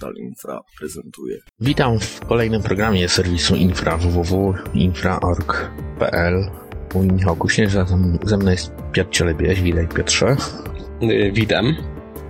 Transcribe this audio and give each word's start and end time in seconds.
Portal 0.00 0.16
Infra 0.16 0.60
prezentuje. 0.78 1.38
Witam 1.60 2.00
w 2.00 2.20
kolejnym 2.20 2.62
programie 2.62 3.08
serwisu 3.08 3.56
Infra 3.56 3.96
www.infra.org.pl 3.96 6.50
Mój 6.94 7.06
Michał 7.06 7.36
Kuśnierza, 7.36 7.86
ze 8.24 8.36
mną 8.36 8.50
jest 8.50 8.72
Piotr 8.92 9.10
Cielebieś. 9.10 9.60
Witaj 9.60 9.88
Piotrze. 9.88 10.36
Y, 11.02 11.32
witam. 11.32 11.76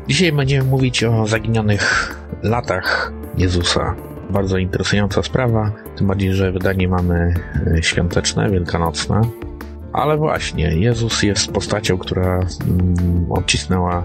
Dzisiaj 0.09 0.33
będziemy 0.33 0.71
mówić 0.71 1.05
o 1.05 1.27
zaginionych 1.27 2.17
latach 2.43 3.13
Jezusa. 3.37 3.97
Bardzo 4.31 4.59
interesująca 4.59 5.23
sprawa, 5.23 5.73
tym 5.97 6.07
bardziej, 6.07 6.35
że 6.35 6.53
wydanie 6.53 6.89
mamy 6.89 7.35
y, 7.79 7.83
świąteczne, 7.83 8.51
wielkanocne. 8.51 9.21
Ale 9.93 10.17
właśnie, 10.17 10.77
Jezus 10.77 11.23
jest 11.23 11.53
postacią, 11.53 11.99
która 11.99 12.35
mm, 12.35 12.47
odcisnęła 13.33 14.05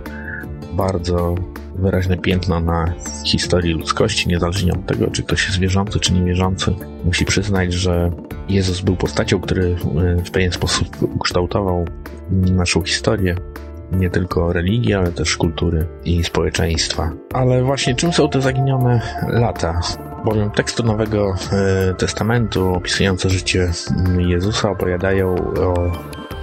bardzo 0.76 1.36
wyraźne 1.76 2.18
piętno 2.18 2.60
na 2.60 2.94
historii 3.26 3.74
ludzkości, 3.74 4.30
niezależnie 4.30 4.74
od 4.74 4.86
tego, 4.86 5.12
czy 5.12 5.24
ktoś 5.24 5.46
jest 5.46 5.60
wierzący, 5.60 6.00
czy 6.00 6.14
niewierzący. 6.14 6.76
Musi 7.06 7.26
przyznać, 7.26 7.74
że 7.74 8.12
Jezus 8.50 8.82
był 8.82 8.96
postacią, 8.96 9.40
który 9.40 9.76
e, 10.20 10.24
w 10.24 10.32
pewien 10.32 10.52
sposób 10.52 10.88
ukształtował 11.16 11.86
naszą 12.32 12.82
historię. 12.82 13.36
Nie 13.92 14.10
tylko 14.10 14.54
religii, 14.54 14.94
ale 14.94 15.12
też 15.12 15.38
kultury 15.38 15.88
i 16.06 16.24
społeczeństwa. 16.24 17.12
Ale 17.34 17.64
właśnie 17.64 17.96
czym 17.96 18.14
są 18.14 18.30
te 18.30 18.42
zaginione 18.42 19.02
lata? 19.28 19.82
Bowiem 20.26 20.52
teksty 20.52 20.84
Nowego 20.84 21.34
e, 21.52 21.94
Testamentu 21.94 22.74
opisujące 22.74 23.30
życie 23.30 23.72
Jezusa 24.18 24.70
opowiadają 24.70 25.36
o 25.36 25.92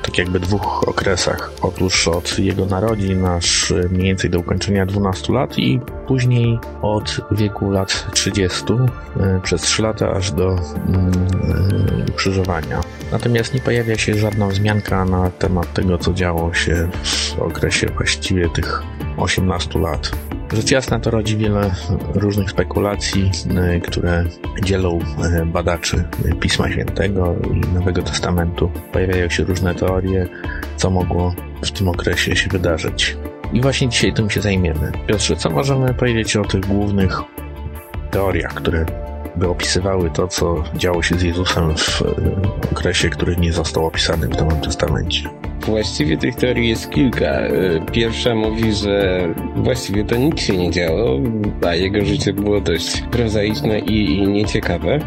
tak 0.02 0.18
jakby 0.18 0.40
dwóch 0.40 0.88
okresach. 0.88 1.52
Otóż 1.62 2.08
od 2.08 2.38
jego 2.38 2.66
narodzin 2.66 3.24
aż 3.24 3.72
mniej 3.90 4.04
więcej 4.04 4.30
do 4.30 4.38
ukończenia 4.38 4.86
12 4.86 5.32
lat 5.32 5.58
i 5.58 5.80
później 6.06 6.58
od 6.82 7.20
wieku 7.30 7.70
lat 7.70 8.06
30 8.12 8.64
e, 9.20 9.40
przez 9.42 9.62
3 9.62 9.82
lata 9.82 10.10
aż 10.10 10.32
do 10.32 10.48
mm, 10.48 11.12
e, 12.06 12.10
ukrzyżowania. 12.10 12.80
Natomiast 13.12 13.54
nie 13.54 13.60
pojawia 13.60 13.98
się 13.98 14.14
żadna 14.14 14.46
wzmianka 14.46 15.04
na 15.04 15.30
temat 15.30 15.72
tego, 15.72 15.98
co 15.98 16.12
działo 16.12 16.54
się 16.54 16.88
w 17.04 17.38
okresie 17.38 17.86
właściwie 17.86 18.48
tych 18.48 18.82
18 19.16 19.78
lat. 19.78 20.10
Rzecz 20.52 20.70
jasna 20.70 21.00
to 21.00 21.10
rodzi 21.10 21.36
wiele 21.36 21.74
różnych 22.14 22.50
spekulacji, 22.50 23.30
e, 23.56 23.80
które 23.80 24.24
dzielą 24.64 24.98
e, 25.24 25.46
badaczy 25.46 26.04
Pisma 26.40 26.70
Świętego 26.70 27.34
i 27.54 27.74
Nowego 27.74 28.02
Testamentu. 28.02 28.70
Pojawiają 28.92 29.28
się 29.28 29.44
różne 29.44 29.74
teorie, 29.74 30.26
co 30.76 30.90
mogło 30.90 31.34
w 31.64 31.70
tym 31.70 31.88
okresie 31.88 32.36
się 32.36 32.48
wydarzyć. 32.48 33.16
I 33.52 33.60
właśnie 33.60 33.88
dzisiaj 33.88 34.14
tym 34.14 34.30
się 34.30 34.40
zajmiemy. 34.40 34.92
Piotrze, 35.06 35.36
co 35.36 35.50
możemy 35.50 35.94
powiedzieć 35.94 36.36
o 36.36 36.44
tych 36.44 36.60
głównych 36.60 37.20
teoriach, 38.10 38.54
które 38.54 38.86
by 39.36 39.48
opisywały 39.48 40.10
to, 40.10 40.28
co 40.28 40.64
działo 40.76 41.02
się 41.02 41.18
z 41.18 41.22
Jezusem 41.22 41.76
w 41.76 42.02
e, 42.02 42.06
okresie, 42.72 43.10
który 43.10 43.36
nie 43.36 43.52
został 43.52 43.86
opisany 43.86 44.28
w 44.28 44.36
Nowym 44.36 44.60
Testamencie? 44.60 45.30
Właściwie 45.66 46.16
tych 46.16 46.34
teorii 46.34 46.68
jest 46.68 46.90
kilka. 46.90 47.26
E, 47.26 47.50
pierwsza 47.92 48.34
mówi, 48.34 48.72
że 48.72 49.28
właściwie 49.56 50.04
to 50.04 50.16
nic 50.16 50.40
się 50.40 50.56
nie 50.56 50.70
działo, 50.70 51.20
a 51.66 51.74
jego 51.74 52.04
życie 52.04 52.32
było 52.32 52.60
dość 52.60 53.02
prozaiczne 53.10 53.78
i, 53.78 54.18
i 54.18 54.28
nieciekawe. 54.28 54.98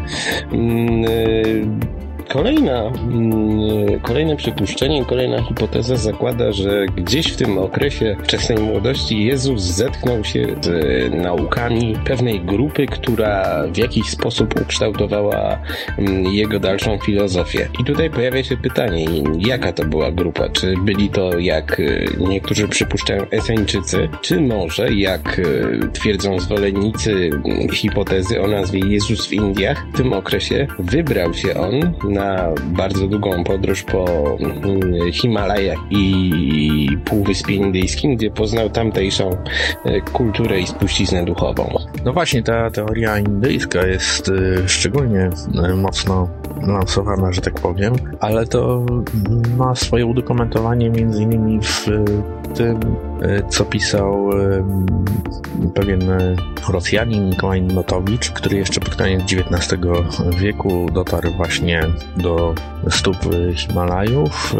E, 2.28 2.32
Kolejna, 2.32 2.82
mm, 2.82 4.00
kolejne 4.00 4.36
przypuszczenie, 4.36 5.04
kolejna 5.04 5.42
hipoteza 5.42 5.96
zakłada, 5.96 6.52
że 6.52 6.86
gdzieś 6.86 7.32
w 7.32 7.36
tym 7.36 7.58
okresie 7.58 8.16
wczesnej 8.24 8.58
młodości 8.58 9.24
Jezus 9.24 9.62
zetknął 9.62 10.24
się 10.24 10.46
z 10.60 11.14
naukami 11.14 11.94
pewnej 12.04 12.40
grupy, 12.40 12.86
która 12.86 13.62
w 13.72 13.76
jakiś 13.76 14.10
sposób 14.10 14.60
ukształtowała 14.60 15.58
mm, 15.98 16.24
jego 16.26 16.60
dalszą 16.60 16.98
filozofię. 16.98 17.68
I 17.80 17.84
tutaj 17.84 18.10
pojawia 18.10 18.44
się 18.44 18.56
pytanie, 18.56 19.06
jaka 19.38 19.72
to 19.72 19.84
była 19.84 20.12
grupa? 20.12 20.48
Czy 20.48 20.74
byli 20.84 21.08
to, 21.08 21.38
jak 21.38 21.80
y, 21.80 22.06
niektórzy 22.18 22.68
przypuszczają, 22.68 23.26
Eseńczycy, 23.30 24.08
czy 24.20 24.40
może, 24.40 24.92
jak 24.92 25.38
y, 25.38 25.80
twierdzą 25.92 26.40
zwolennicy 26.40 27.30
mm, 27.44 27.68
hipotezy 27.68 28.42
o 28.42 28.46
nazwie 28.46 28.80
Jezus 28.88 29.26
w 29.26 29.32
Indiach, 29.32 29.86
w 29.92 29.96
tym 29.96 30.12
okresie 30.12 30.66
wybrał 30.78 31.34
się 31.34 31.54
on 31.54 31.94
na 32.16 32.48
bardzo 32.64 33.08
długą 33.08 33.44
podróż 33.44 33.82
po 33.82 34.04
mm, 34.40 35.12
Himalajach 35.12 35.78
i 35.90 36.88
Półwyspie 37.04 37.54
Indyjskim, 37.54 38.16
gdzie 38.16 38.30
poznał 38.30 38.70
tamtejszą 38.70 39.30
e, 39.84 40.00
kulturę 40.00 40.60
i 40.60 40.66
spuściznę 40.66 41.24
duchową. 41.24 41.78
No 42.04 42.12
właśnie, 42.12 42.42
ta 42.42 42.70
teoria 42.70 43.18
indyjska 43.18 43.86
jest 43.86 44.28
e, 44.28 44.68
szczególnie 44.68 45.30
e, 45.64 45.74
mocno 45.74 46.28
lansowana, 46.66 47.32
że 47.32 47.40
tak 47.40 47.54
powiem, 47.54 47.94
ale 48.20 48.46
to 48.46 48.86
ma 49.56 49.74
swoje 49.74 50.06
udokumentowanie 50.06 50.90
między 50.90 51.22
innymi 51.22 51.60
w 51.62 51.86
tym, 52.54 52.80
co 53.48 53.64
pisał 53.64 54.30
pewien 55.74 56.00
Rosjanin 56.68 57.28
Mikołaj 57.28 57.62
Notowicz, 57.62 58.30
który 58.30 58.56
jeszcze 58.56 58.80
pod 58.80 58.96
koniec 58.96 59.22
XIX 59.22 59.82
wieku 60.38 60.86
dotarł 60.94 61.30
właśnie 61.36 61.80
do 62.16 62.54
stóp 62.90 63.16
Himalajów, 63.54 64.56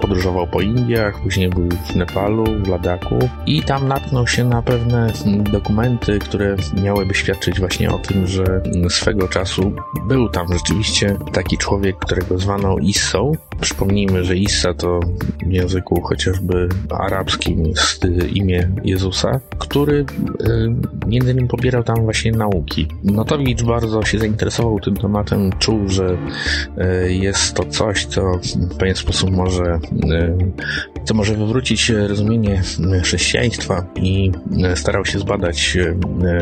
podróżował 0.00 0.46
po 0.46 0.60
Indiach, 0.60 1.20
później 1.22 1.48
był 1.48 1.68
w 1.68 1.96
Nepalu, 1.96 2.44
w 2.44 2.68
Ladaku 2.68 3.18
i 3.46 3.62
tam 3.62 3.88
natknął 3.88 4.26
się 4.26 4.44
na 4.44 4.62
pewne 4.62 5.12
dokumenty, 5.52 6.18
które 6.18 6.56
miałyby 6.82 7.14
świadczyć 7.14 7.60
właśnie 7.60 7.90
o 7.90 7.98
tym, 7.98 8.26
że 8.26 8.62
swego 8.88 9.28
czasu 9.28 9.72
był 10.08 10.28
tam 10.28 10.46
rzeczywiście 10.52 11.16
taki 11.32 11.58
człowiek, 11.58 11.96
którego 11.96 12.38
zwano 12.38 12.78
Issą. 12.78 13.32
Przypomnijmy, 13.60 14.24
że 14.24 14.36
Issa 14.36 14.74
to 14.74 15.00
w 15.46 15.52
języku 15.52 16.00
chociażby 16.00 16.68
arabskim 16.90 17.66
jest 17.66 18.06
imię 18.32 18.68
Jezusa, 18.84 19.40
który 19.58 20.04
między 21.06 21.30
innymi 21.30 21.48
pobierał 21.48 21.82
tam 21.82 21.96
właśnie 22.04 22.32
nauki. 22.32 22.88
Notowicz 23.04 23.62
bardzo 23.62 24.04
się 24.04 24.18
zainteresował 24.18 24.80
tym 24.80 24.96
tematem, 24.96 25.50
czuł, 25.58 25.88
że 25.88 26.16
jest 27.08 27.54
to 27.54 27.64
coś, 27.64 28.06
co 28.06 28.22
w 28.54 28.76
pewien 28.76 28.94
sposób 28.94 29.30
może, 29.30 29.64
e, 29.64 30.38
co 31.04 31.14
może 31.14 31.34
wywrócić 31.34 31.90
rozumienie 31.90 32.62
chrześcijaństwa 33.02 33.86
i 33.96 34.32
e, 34.64 34.76
starał 34.76 35.04
się 35.04 35.18
zbadać 35.18 35.78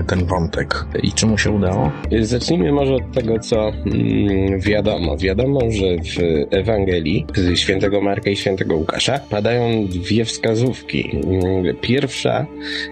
ten 0.06 0.24
wątek. 0.24 0.84
I 1.02 1.12
czy 1.12 1.26
mu 1.26 1.38
się 1.38 1.50
udało? 1.50 1.92
Zacznijmy 2.20 2.72
może 2.72 2.94
od 2.94 3.12
tego, 3.12 3.38
co 3.38 3.68
mm, 3.68 4.60
wiadomo. 4.60 5.16
Wiadomo, 5.16 5.60
że 5.60 5.86
w 5.86 6.46
Ewangelii 6.50 7.26
świętego 7.54 8.00
Marka 8.00 8.30
i 8.30 8.36
świętego 8.36 8.76
Łukasza 8.76 9.20
padają 9.30 9.86
dwie 9.86 10.24
wskazówki. 10.24 11.10
Mm, 11.24 11.76
pierwsza 11.80 12.46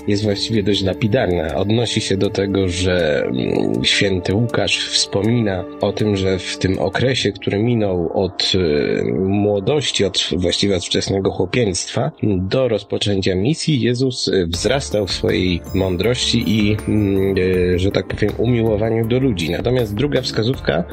jest 0.09 0.23
właściwie 0.25 0.63
dość 0.63 0.83
lapidarna. 0.83 1.55
Odnosi 1.55 2.01
się 2.01 2.17
do 2.17 2.31
tego, 2.31 2.69
że 2.69 3.25
mm, 3.25 3.85
święty 3.85 4.35
Łukasz 4.35 4.89
wspomina 4.89 5.65
o 5.81 5.93
tym, 5.93 6.17
że 6.17 6.39
w 6.39 6.59
tym 6.59 6.79
okresie, 6.79 7.16
który 7.41 7.63
minął 7.63 8.11
od 8.15 8.53
e, 8.55 9.05
młodości, 9.15 10.05
od 10.05 10.29
właściwie 10.37 10.77
od 10.77 10.85
wczesnego 10.85 11.31
chłopięctwa 11.31 12.11
do 12.23 12.69
rozpoczęcia 12.69 13.35
misji, 13.35 13.81
Jezus 13.81 14.29
e, 14.29 14.47
wzrastał 14.47 15.07
w 15.07 15.13
swojej 15.13 15.61
mądrości 15.75 16.45
i, 16.47 16.77
mm, 16.89 17.35
e, 17.75 17.79
że 17.79 17.91
tak 17.91 18.07
powiem, 18.07 18.33
umiłowaniu 18.39 19.09
do 19.09 19.19
ludzi. 19.19 19.51
Natomiast 19.51 19.95
druga 19.95 20.23
wskazówka 20.23 20.85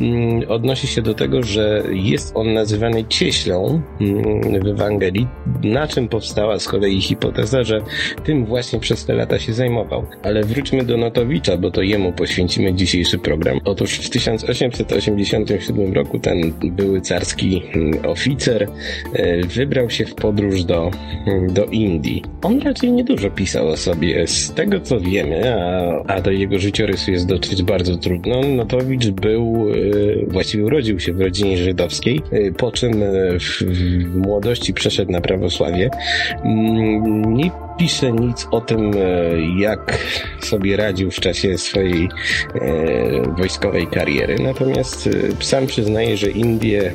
mm, 0.00 0.50
odnosi 0.50 0.86
się 0.86 1.02
do 1.02 1.14
tego, 1.14 1.42
że 1.42 1.82
jest 1.90 2.32
on 2.34 2.52
nazywany 2.52 3.04
cieślą 3.04 3.82
mm, 4.00 4.64
w 4.64 4.66
Ewangelii, 4.66 5.26
na 5.64 5.88
czym 5.88 6.08
powstała 6.08 6.58
z 6.58 6.68
kolei 6.68 7.00
hipoteza, 7.00 7.64
że 7.64 7.80
tym 8.24 8.46
właśnie 8.46 8.80
przez 8.80 9.04
te 9.04 9.14
lata 9.14 9.38
się 9.38 9.52
zajmował. 9.52 10.06
Ale 10.22 10.42
wróćmy 10.44 10.84
do 10.84 10.96
Notowicza, 10.96 11.56
bo 11.56 11.70
to 11.70 11.82
jemu 11.82 12.12
poświęcimy 12.12 12.74
dzisiejszy 12.74 13.18
program. 13.18 13.60
Otóż 13.64 13.94
w 13.94 14.10
1887 14.10 15.94
roku 15.94 16.18
ten 16.18 16.52
były 16.62 17.00
carski 17.00 17.62
mm, 17.74 18.06
oficer 18.06 18.68
e, 19.12 19.46
wybrał 19.46 19.90
się 19.90 20.04
w 20.04 20.14
podróż 20.14 20.64
do, 20.64 20.90
mm, 21.26 21.52
do 21.52 21.64
Indii. 21.64 22.22
On 22.42 22.60
raczej 22.60 22.92
niedużo 22.92 23.30
pisał 23.30 23.68
o 23.68 23.76
sobie. 23.76 24.26
Z 24.26 24.54
tego 24.54 24.80
co 24.80 25.00
wiemy, 25.00 25.54
a, 25.54 26.14
a 26.14 26.20
do 26.20 26.30
jego 26.30 26.58
życiorysu 26.58 27.10
jest 27.10 27.26
dotrzeć 27.26 27.62
bardzo 27.62 27.96
trudno, 27.96 28.40
Notowicz 28.42 29.10
był, 29.10 29.66
e, 29.70 30.26
właściwie 30.26 30.64
urodził 30.64 31.00
się 31.00 31.12
w 31.12 31.20
rodzinie 31.20 31.58
żydowskiej, 31.58 32.20
e, 32.32 32.52
po 32.52 32.72
czym 32.72 32.92
w, 33.40 33.62
w 33.62 34.16
młodości 34.16 34.74
przeszedł 34.74 35.12
na 35.12 35.20
prawosławie. 35.50 35.90
Mm, 36.44 37.50
pisze 37.80 38.12
nic 38.12 38.48
o 38.50 38.60
tym, 38.60 38.90
jak 39.56 39.98
sobie 40.40 40.76
radził 40.76 41.10
w 41.10 41.20
czasie 41.20 41.58
swojej 41.58 42.08
wojskowej 43.38 43.86
kariery. 43.86 44.36
Natomiast 44.42 45.08
sam 45.40 45.66
przyznaje, 45.66 46.16
że 46.16 46.30
Indie 46.30 46.92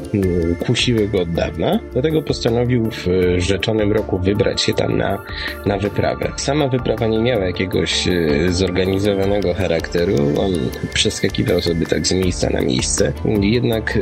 kusiły 0.66 1.08
go 1.08 1.22
od 1.22 1.32
dawna, 1.32 1.80
dlatego 1.94 2.22
postanowił 2.22 2.90
w 2.92 3.08
rzeczonym 3.38 3.92
roku 3.92 4.20
wybrać 4.20 4.62
się 4.62 4.74
tam 4.74 4.98
na, 4.98 5.24
na 5.66 5.78
wyprawę. 5.78 6.32
Sama 6.38 6.68
wyprawa 6.68 7.08
nie 7.08 7.20
miała 7.20 7.46
jakiegoś 7.46 8.08
zorganizowanego 8.50 9.54
charakteru. 9.54 10.16
On 10.40 10.52
przeskakiwał 10.94 11.62
sobie 11.62 11.86
tak 11.86 12.08
z 12.08 12.14
miejsca 12.14 12.50
na 12.50 12.62
miejsce. 12.62 13.14
Jednak 13.42 14.00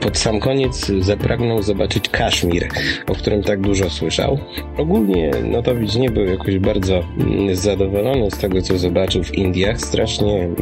pod 0.00 0.18
sam 0.18 0.40
koniec 0.40 0.92
zapragnął 1.00 1.62
zobaczyć 1.62 2.08
Kaszmir, 2.08 2.68
o 3.06 3.14
którym 3.14 3.42
tak 3.42 3.60
dużo 3.60 3.90
słyszał. 3.90 4.38
Ogólnie 4.76 5.30
Notowicz 5.60 5.94
nie 5.94 6.10
był 6.10 6.24
jakoś 6.24 6.58
bardzo 6.58 7.02
mm, 7.18 7.56
zadowolony 7.56 8.30
z 8.30 8.38
tego, 8.38 8.62
co 8.62 8.78
zobaczył 8.78 9.24
w 9.24 9.34
Indiach. 9.34 9.80
Strasznie 9.80 10.34
mm, 10.34 10.56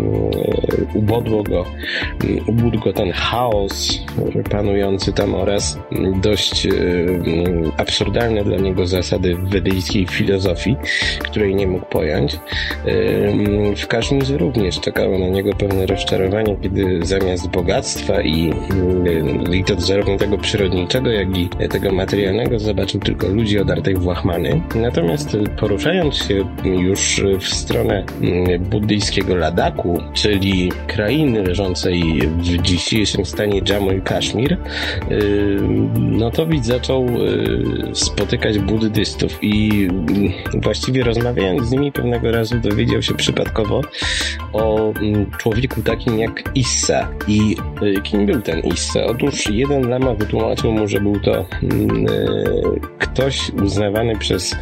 ubodło 0.95 1.43
go, 1.43 1.65
mm, 2.25 2.45
ubódł 2.47 2.79
go 2.79 2.93
ten 2.93 3.13
chaos 3.13 3.99
panujący 4.51 5.13
tam 5.13 5.35
oraz 5.35 5.79
dość 6.23 6.67
absurdalne 7.77 8.45
dla 8.45 8.57
niego 8.57 8.87
zasady 8.87 9.35
wedyjskiej 9.35 10.07
filozofii, 10.07 10.77
której 11.19 11.55
nie 11.55 11.67
mógł 11.67 11.87
pojąć. 11.87 12.39
W 13.77 13.87
Kaszmirze 13.87 14.39
również 14.39 14.81
czekało 14.81 15.19
na 15.19 15.29
niego 15.29 15.53
pewne 15.55 15.87
rozczarowanie, 15.87 16.57
kiedy 16.63 17.01
zamiast 17.03 17.51
bogactwa 17.51 18.23
i, 18.23 18.53
i 19.53 19.65
to 19.65 19.81
zarówno 19.81 20.17
tego 20.17 20.39
przyrodniczego, 20.39 21.11
jak 21.11 21.37
i 21.37 21.49
tego 21.71 21.93
materialnego 21.93 22.59
zobaczył 22.59 23.01
tylko 23.01 23.29
ludzi 23.29 23.59
odartych 23.59 23.99
w 23.99 24.07
łachmany. 24.07 24.61
Natomiast 24.89 25.37
poruszając 25.57 26.15
się 26.15 26.45
już 26.65 27.23
w 27.41 27.55
stronę 27.55 28.05
mm, 28.23 28.63
buddyjskiego 28.65 29.37
Ladaku, 29.37 30.03
czyli 30.13 30.73
krainy 30.87 31.43
leżącej 31.43 32.03
w 32.29 32.63
dzisiejszym 32.63 33.25
stanie 33.25 33.61
Jammu 33.69 33.93
i 33.93 34.01
Kaszmir, 34.01 34.57
no 35.97 36.31
to 36.31 36.47
widz 36.47 36.67
zaczął 36.67 37.07
spotykać 37.93 38.59
buddystów 38.59 39.39
i 39.43 39.89
mm, 39.91 40.33
właściwie 40.63 41.05
rozmawiając 41.05 41.69
z 41.69 41.71
nimi 41.71 41.93
pewnego 41.93 42.33
razu 42.33 42.59
dowiedział 42.59 43.03
się 43.03 43.15
przypadkowo 43.15 43.81
o 44.53 44.93
mm, 44.93 45.31
człowieku 45.39 45.83
takim 45.83 46.19
jak 46.19 46.43
Issa. 46.55 47.09
I 47.27 47.57
kim 48.03 48.27
był 48.27 48.43
ten 48.43 48.61
Issa? 48.61 49.05
Otóż 49.05 49.51
jeden 49.51 49.89
lama 49.89 50.15
wytłumaczył 50.15 50.73
mu, 50.73 50.89
że 50.89 51.01
był 51.01 51.21
to 51.21 51.47
ktoś 52.99 53.51
uznawany 53.51 54.19
przez 54.19 54.57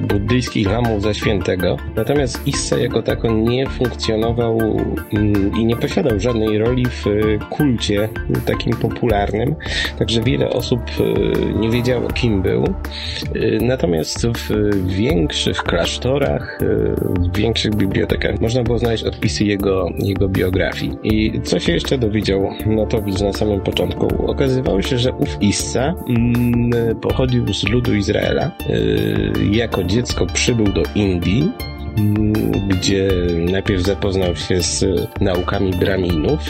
buddyjskich 0.00 0.66
lamów 0.66 1.02
za 1.02 1.14
świętego. 1.14 1.76
Natomiast 1.96 2.46
Issa 2.46 2.78
jako 2.78 3.02
tako 3.02 3.32
nie 3.32 3.66
funkcjonował 3.66 4.58
mm, 5.12 5.52
i 5.60 5.64
nie 5.64 5.76
posiadał 5.76 6.20
żadnej 6.20 6.58
roli 6.58 6.86
w 6.86 7.04
kulcie 7.50 8.08
takim 8.46 8.76
popularnym, 8.76 9.54
także 9.98 10.22
wiele 10.22 10.50
osób 10.50 10.80
e, 11.00 11.58
nie 11.60 11.70
wiedziało 11.70 12.08
kim 12.08 12.42
był. 12.42 12.64
E, 12.64 12.70
natomiast 13.60 14.26
w 14.26 14.86
większych 14.86 15.56
klasztorach, 15.56 16.58
w 17.32 17.36
większych 17.36 17.74
bibliotekach 17.74 18.40
można 18.40 18.62
było 18.62 18.78
znaleźć 18.78 19.04
odpisy 19.04 19.44
jego, 19.44 19.88
jego 19.98 20.28
biografii. 20.28 20.92
I 21.02 21.40
co 21.42 21.60
się 21.60 21.72
jeszcze 21.72 21.98
dowiedział 21.98 22.48
Notowicz 22.66 23.20
na 23.20 23.32
samym 23.32 23.60
początku? 23.60 24.30
Okazywało 24.30 24.82
się, 24.82 24.98
że 24.98 25.12
ów 25.12 25.36
Issa 25.40 25.94
mm, 26.08 26.96
pochodził 27.00 27.54
z 27.54 27.68
ludu 27.68 27.94
Izraela. 27.94 28.50
Jako 29.50 29.84
dziecko 29.84 30.26
przybył 30.26 30.66
do 30.66 30.82
Indii 30.94 31.50
gdzie 32.68 33.08
najpierw 33.38 33.82
zapoznał 33.82 34.36
się 34.36 34.62
z 34.62 34.84
naukami 35.20 35.70
braminów, 35.70 36.40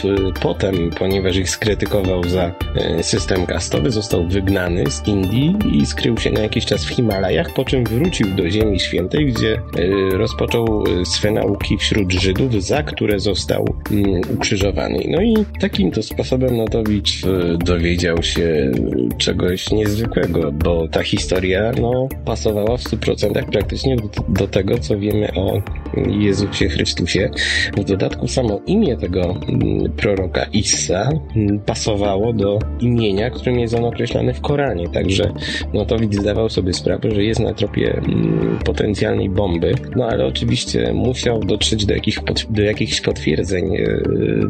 potem, 0.41 0.89
ponieważ 0.99 1.35
ich 1.35 1.49
skrytykował 1.49 2.23
za 2.23 2.51
e, 2.75 3.03
system 3.03 3.45
kastowy, 3.45 3.91
został 3.91 4.27
wygnany 4.27 4.91
z 4.91 5.07
Indii 5.07 5.55
i 5.71 5.85
skrył 5.85 6.17
się 6.17 6.31
na 6.31 6.41
jakiś 6.41 6.65
czas 6.65 6.85
w 6.85 6.89
Himalajach, 6.89 7.53
po 7.53 7.65
czym 7.65 7.83
wrócił 7.83 8.27
do 8.27 8.49
Ziemi 8.49 8.79
Świętej, 8.79 9.25
gdzie 9.25 9.53
e, 9.53 10.17
rozpoczął 10.17 10.83
swe 11.05 11.31
nauki 11.31 11.77
wśród 11.77 12.11
Żydów, 12.11 12.63
za 12.63 12.83
które 12.83 13.19
został 13.19 13.75
mm, 13.91 14.21
ukrzyżowany. 14.33 15.03
No 15.07 15.21
i 15.21 15.33
takim 15.59 15.91
to 15.91 16.03
sposobem 16.03 16.57
Notowicz 16.57 17.21
dowiedział 17.65 18.23
się 18.23 18.71
czegoś 19.17 19.71
niezwykłego, 19.71 20.51
bo 20.51 20.87
ta 20.87 21.03
historia 21.03 21.71
no, 21.81 22.07
pasowała 22.25 22.77
w 22.77 22.83
100% 22.83 23.43
praktycznie 23.51 23.95
do, 23.95 24.09
do 24.29 24.47
tego, 24.47 24.79
co 24.79 24.99
wiemy 24.99 25.32
o 25.35 25.61
Jezusie 26.07 26.69
Chrystusie. 26.69 27.29
W 27.77 27.83
dodatku 27.83 28.27
samo 28.27 28.59
imię 28.67 28.97
tego 28.97 29.21
mm, 29.21 29.91
proroka 29.91 30.43
Issa 30.53 31.09
mm, 31.35 31.59
pasowało 31.59 32.33
do 32.33 32.59
imienia, 32.79 33.29
którym 33.29 33.59
jest 33.59 33.73
on 33.73 33.85
określany 33.85 34.33
w 34.33 34.41
Koranie. 34.41 34.89
Także 34.89 35.31
no 35.73 35.85
to 35.85 35.99
widz 35.99 36.15
zdawał 36.15 36.49
sobie 36.49 36.73
sprawę, 36.73 37.11
że 37.11 37.23
jest 37.23 37.39
na 37.39 37.53
tropie 37.53 37.93
mm, 37.97 38.59
potencjalnej 38.65 39.29
bomby. 39.29 39.73
No 39.95 40.05
ale 40.05 40.25
oczywiście 40.25 40.93
musiał 40.93 41.39
dotrzeć 41.39 41.85
do, 41.85 41.93
jakich, 41.93 42.19
do 42.49 42.61
jakichś 42.61 43.01
potwierdzeń 43.01 43.75
e, 43.75 44.01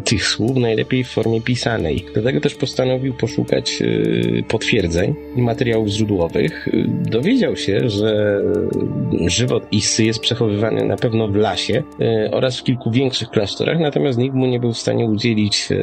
tych 0.04 0.28
słów, 0.28 0.58
najlepiej 0.58 1.04
w 1.04 1.10
formie 1.10 1.42
pisanej. 1.42 2.06
Dlatego 2.14 2.42
też 2.42 2.56
postanowił 2.56 3.14
poszukać 3.14 3.82
e, 3.82 4.44
potwierdzeń 4.44 5.16
i 5.36 5.42
materiałów 5.42 5.88
źródłowych. 5.88 6.70
Dowiedział 7.12 7.56
się, 7.56 7.90
że 7.90 8.42
żywot 9.28 9.68
Issy 9.72 10.06
jest 10.06 10.20
przechowywany 10.20 10.73
na 10.74 10.96
pewno 10.96 11.28
w 11.28 11.36
lasie 11.36 11.84
e, 12.00 12.32
oraz 12.32 12.60
w 12.60 12.64
kilku 12.64 12.92
większych 12.92 13.30
klasztorach, 13.30 13.80
natomiast 13.80 14.18
nikt 14.18 14.36
mu 14.36 14.46
nie 14.46 14.60
był 14.60 14.74
w 14.74 14.78
stanie 14.78 15.06
udzielić 15.06 15.70
e, 15.72 15.76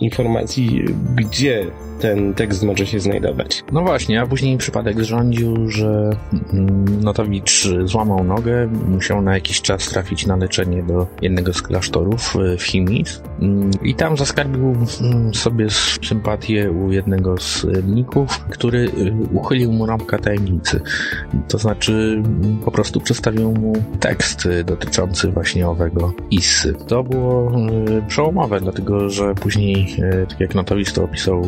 informacji, 0.00 0.84
gdzie 1.16 1.66
ten 2.00 2.34
tekst 2.34 2.62
może 2.62 2.86
się 2.86 3.00
znajdować. 3.00 3.64
No 3.72 3.82
właśnie, 3.82 4.20
a 4.20 4.26
później 4.26 4.58
przypadek 4.58 5.00
zrządził, 5.00 5.70
że 5.70 6.10
mm, 6.52 7.02
Notowicz 7.02 7.68
złamał 7.84 8.24
nogę, 8.24 8.68
musiał 8.88 9.22
na 9.22 9.34
jakiś 9.34 9.62
czas 9.62 9.88
trafić 9.88 10.26
na 10.26 10.36
leczenie 10.36 10.82
do 10.82 11.06
jednego 11.22 11.52
z 11.52 11.62
klasztorów 11.62 12.36
e, 12.36 12.56
w 12.56 12.62
Chimis 12.62 13.22
mm, 13.40 13.70
i 13.82 13.94
tam 13.94 14.16
zaskarbił 14.16 14.74
mm, 15.00 15.34
sobie 15.34 15.66
sympatię 16.04 16.70
u 16.70 16.92
jednego 16.92 17.36
z 17.38 17.66
mników, 17.84 18.44
który 18.50 18.90
uchylił 19.32 19.72
mu 19.72 19.86
rąbka 19.86 20.18
tajemnicy. 20.18 20.80
To 21.48 21.58
znaczy 21.58 22.22
po 22.64 22.70
prostu 22.70 23.00
przedstawił 23.00 23.52
mu 23.52 23.72
tekst 24.00 24.48
dotyczący 24.64 25.28
właśnie 25.28 25.68
owego 25.68 26.12
Issy. 26.30 26.74
To 26.86 27.02
było 27.02 27.52
przełomowe, 28.08 28.60
dlatego 28.60 29.10
że 29.10 29.34
później, 29.34 29.96
tak 30.28 30.40
jak 30.40 30.54
Notowicz 30.54 30.92
to 30.92 31.04
opisał 31.04 31.42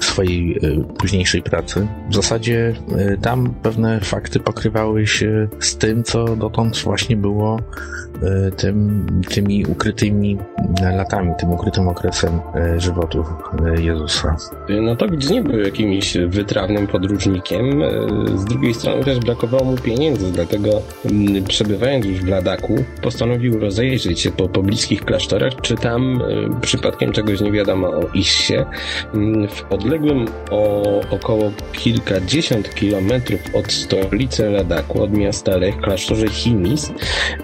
swojej 0.00 0.56
e, 0.56 0.84
późniejszej 0.98 1.42
pracy. 1.42 1.86
W 2.10 2.14
zasadzie 2.14 2.74
tam 3.22 3.54
pewne 3.62 4.00
fakty 4.00 4.40
pokrywały 4.40 5.06
się 5.06 5.48
z 5.60 5.76
tym, 5.76 6.04
co 6.04 6.36
dotąd 6.36 6.82
właśnie 6.84 7.16
było 7.16 7.60
tym, 8.56 9.06
tymi 9.28 9.66
ukrytymi 9.66 10.38
latami, 10.80 11.32
tym 11.38 11.50
ukrytym 11.50 11.88
okresem 11.88 12.40
żywotu 12.76 13.24
Jezusa. 13.78 14.36
No 14.82 14.96
to 14.96 15.06
gdzie 15.06 15.34
nie 15.34 15.42
był 15.42 15.58
jakimś 15.58 16.16
wytrawnym 16.16 16.86
podróżnikiem. 16.86 17.82
Z 18.34 18.44
drugiej 18.44 18.74
strony 18.74 19.04
też 19.04 19.18
brakowało 19.18 19.64
mu 19.64 19.76
pieniędzy, 19.76 20.32
dlatego 20.32 20.68
mm, 21.04 21.44
przebywając 21.78 22.06
już 22.06 22.20
w 22.20 22.28
Ladaku, 22.28 22.84
postanowił 23.02 23.60
rozejrzeć 23.60 24.20
się 24.20 24.30
po 24.30 24.48
pobliskich 24.48 25.04
klasztorach, 25.04 25.52
czy 25.62 25.74
tam 25.74 26.22
przypadkiem 26.60 27.12
czegoś 27.12 27.40
nie 27.40 27.52
wiadomo 27.52 27.88
o 27.88 28.00
Issie. 28.14 28.54
Mm, 29.14 29.48
w 29.48 29.64
odległym 29.70 30.26
o 30.50 30.82
około 31.10 31.52
kilkadziesiąt 31.72 32.74
kilometrów 32.74 33.40
od 33.54 33.72
stolicy 33.72 34.50
Ladaku, 34.50 35.02
od 35.02 35.12
miasta 35.12 35.56
Lech, 35.56 35.80
klasztorze 35.80 36.28
Chimis, 36.28 36.92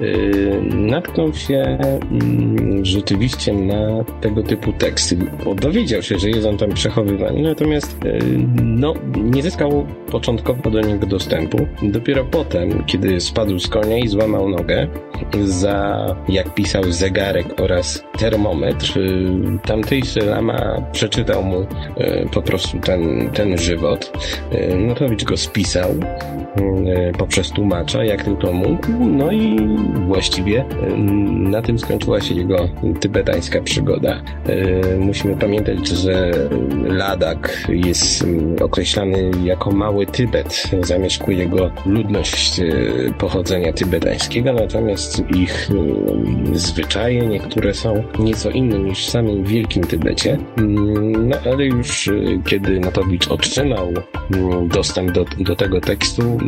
yy, 0.00 0.62
natknął 0.70 1.34
się 1.34 1.78
yy, 2.10 2.84
rzeczywiście 2.84 3.52
na 3.52 4.04
tego 4.20 4.42
typu 4.42 4.72
teksty. 4.72 5.16
Dowiedział 5.60 6.02
się, 6.02 6.18
że 6.18 6.30
jest 6.30 6.46
on 6.46 6.56
tam 6.56 6.72
przechowywany, 6.72 7.42
natomiast 7.42 8.04
yy, 8.04 8.20
no, 8.62 8.94
nie 9.16 9.42
zyskał 9.42 9.86
początkowo 10.10 10.70
do 10.70 10.80
niego 10.80 11.06
dostępu. 11.06 11.66
Dopiero 11.82 12.24
potem, 12.24 12.84
kiedy 12.84 13.20
spadł 13.20 13.58
z 13.58 13.68
konia 13.68 13.98
i 13.98 14.08
złamał 14.24 14.48
nogę, 14.48 14.88
za, 15.44 16.06
jak 16.28 16.54
pisał, 16.54 16.82
zegarek 16.92 17.60
oraz 17.60 18.04
termometr, 18.18 18.96
yy, 18.96 19.58
tamtejszy 19.66 20.20
lama 20.20 20.82
przeczytał 20.92 21.42
mu 21.42 21.60
yy, 21.96 22.28
po 22.32 22.42
prostu 22.42 22.78
ten, 22.78 23.30
ten 23.30 23.58
żywot. 23.58 24.12
E, 24.50 24.76
Notowicz 24.76 25.24
go 25.24 25.36
spisał 25.36 25.90
poprzez 27.18 27.50
tłumacza, 27.50 28.04
jak 28.04 28.24
tylko 28.24 28.52
mógł. 28.52 28.86
No 29.00 29.32
i 29.32 29.56
właściwie 30.06 30.64
na 31.28 31.62
tym 31.62 31.78
skończyła 31.78 32.20
się 32.20 32.34
jego 32.34 32.68
tybetańska 33.00 33.60
przygoda. 33.62 34.22
Musimy 34.98 35.36
pamiętać, 35.36 35.88
że 35.88 36.30
Ladak 36.86 37.66
jest 37.68 38.26
określany 38.62 39.30
jako 39.44 39.70
mały 39.70 40.06
Tybet. 40.06 40.70
Zamieszkuje 40.82 41.46
go 41.46 41.70
ludność 41.86 42.60
pochodzenia 43.18 43.72
tybetańskiego, 43.72 44.52
natomiast 44.52 45.22
ich 45.36 45.68
zwyczaje 46.52 47.26
niektóre 47.26 47.74
są 47.74 48.02
nieco 48.18 48.50
inne 48.50 48.78
niż 48.78 49.06
w 49.06 49.10
samym 49.10 49.44
Wielkim 49.44 49.84
Tybecie. 49.84 50.38
No 51.18 51.36
ale 51.52 51.64
już 51.64 52.10
kiedy 52.46 52.80
Natowicz 52.80 53.28
otrzymał 53.28 53.92
dostęp 54.66 55.12
do, 55.12 55.24
do 55.38 55.56
tego 55.56 55.80
tekstu, 55.80 56.38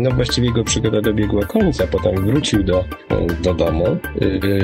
no 0.00 0.10
właściwie 0.10 0.48
jego 0.48 0.64
przygoda 0.64 1.00
dobiegła 1.00 1.46
końca. 1.46 1.86
Potem 1.86 2.26
wrócił 2.26 2.62
do, 2.62 2.84
do 3.42 3.54
domu. 3.54 3.96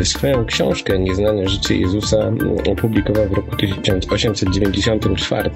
Swoją 0.02 0.44
książkę 0.44 0.98
Nieznane 0.98 1.48
życie 1.48 1.76
Jezusa 1.76 2.32
opublikował 2.70 3.28
w 3.28 3.32
roku 3.32 3.56
1894 3.56 5.50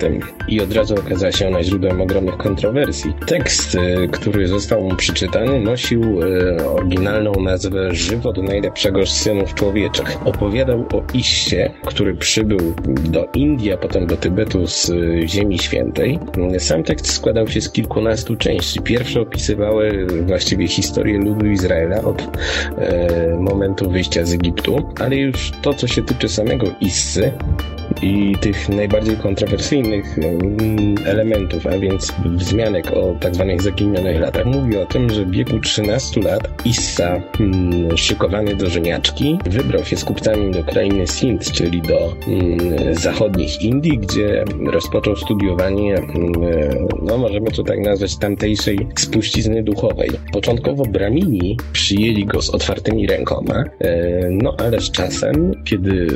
i 0.49 0.61
od 0.61 0.73
razu 0.73 0.95
okazała 0.95 1.33
się 1.33 1.49
ona 1.49 1.63
źródłem 1.63 2.01
ogromnych 2.01 2.37
kontrowersji. 2.37 3.13
Tekst, 3.27 3.77
który 4.13 4.49
został 4.49 4.83
mu 4.83 4.97
przeczytany, 4.97 5.61
nosił 5.61 6.21
oryginalną 6.77 7.33
nazwę 7.33 7.95
Żywot 7.95 8.37
najlepszego 8.37 9.07
z 9.07 9.11
synów 9.11 9.55
człowieczych. 9.55 10.17
Opowiadał 10.25 10.81
o 10.81 11.03
Iście, 11.15 11.71
który 11.87 12.15
przybył 12.15 12.75
do 12.87 13.27
Indii, 13.35 13.73
a 13.73 13.77
potem 13.77 14.07
do 14.07 14.17
Tybetu 14.17 14.67
z 14.67 14.93
Ziemi 15.27 15.59
Świętej. 15.59 16.19
Sam 16.59 16.83
tekst 16.83 17.13
składał 17.13 17.49
się 17.49 17.61
z 17.61 17.71
kilkunastu 17.73 18.37
części. 18.37 18.81
Pierwsze 19.11 19.29
opisywały 19.29 20.07
właściwie 20.27 20.69
historię 20.69 21.19
ludu 21.19 21.47
Izraela 21.47 22.03
od 22.03 22.39
e, 22.79 23.37
momentu 23.37 23.91
wyjścia 23.91 24.25
z 24.25 24.33
Egiptu, 24.33 24.89
ale 25.01 25.17
już 25.17 25.53
to, 25.63 25.75
co 25.75 25.87
się 25.87 26.03
tyczy 26.03 26.29
samego 26.29 26.67
Issy, 26.81 27.33
i 28.03 28.37
tych 28.41 28.69
najbardziej 28.69 29.17
kontrowersyjnych 29.17 30.19
mm, 30.19 30.95
elementów, 31.07 31.67
a 31.67 31.79
więc 31.79 32.13
wzmianek 32.25 32.91
o 32.93 33.17
tak 33.21 33.35
zwanych 33.35 33.63
zaginionych 33.63 34.21
latach, 34.21 34.47
mówi 34.47 34.77
o 34.77 34.87
tym, 34.87 35.11
że 35.11 35.25
w 35.25 35.31
wieku 35.31 35.61
13 35.61 36.21
lat 36.21 36.49
Issa, 36.65 37.23
hmm, 37.39 37.97
szykowany 37.97 38.57
do 38.57 38.71
żeniaczki, 38.71 39.39
wybrał 39.47 39.85
się 39.85 39.97
z 39.97 40.05
kupcami 40.05 40.51
do 40.53 40.65
krainy 40.65 41.07
Sindh, 41.07 41.53
czyli 41.53 41.83
do 41.83 42.17
hmm, 42.25 42.95
zachodnich 42.95 43.63
Indii, 43.63 43.99
gdzie 43.99 44.45
rozpoczął 44.73 45.17
studiowanie, 45.17 45.95
no 47.03 47.19
możemy 47.19 47.51
to 47.51 47.63
tak 47.63 47.79
nazwać, 47.79 48.17
tamtejszej 48.17 48.89
spuścizny 48.97 49.63
duchowej. 49.63 50.11
Początkowo 50.33 50.85
Bramini 50.85 51.57
przyjęli 51.73 52.27
go 52.27 52.43
z 52.43 52.51
otwartymi 52.51 53.07
rękoma, 53.07 53.65
e, 53.81 54.29
no 54.31 54.55
ale 54.59 54.81
z 54.81 54.91
czasem, 54.91 55.63
kiedy 55.65 56.07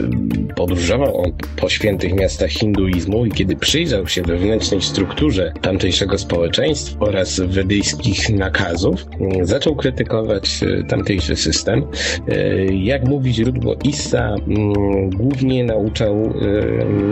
podróżował 0.57 1.17
on 1.17 1.33
po 1.57 1.64
świętych 1.69 2.15
miastach 2.15 2.51
hinduizmu 2.51 3.27
i 3.27 3.31
kiedy 3.31 3.57
przyjrzał 3.57 4.09
się 4.09 4.23
wewnętrznej 4.23 4.83
strukturze 4.83 5.53
tamtejszego 5.61 6.19
społeczeństwa 6.19 6.97
oraz 7.01 7.41
wedyjskich 7.41 8.31
nakazów, 8.31 9.07
zaczął 9.43 9.77
krytykować 9.77 10.61
e, 10.63 10.85
tamtejszy 10.85 11.37
system. 11.37 11.85
E, 12.29 12.65
jak 12.75 13.09
mówi 13.09 13.35
źródło 13.35 13.77
Issa, 13.85 14.37
głównie 15.17 15.65
nauczał 15.65 16.15
e, 16.15 16.31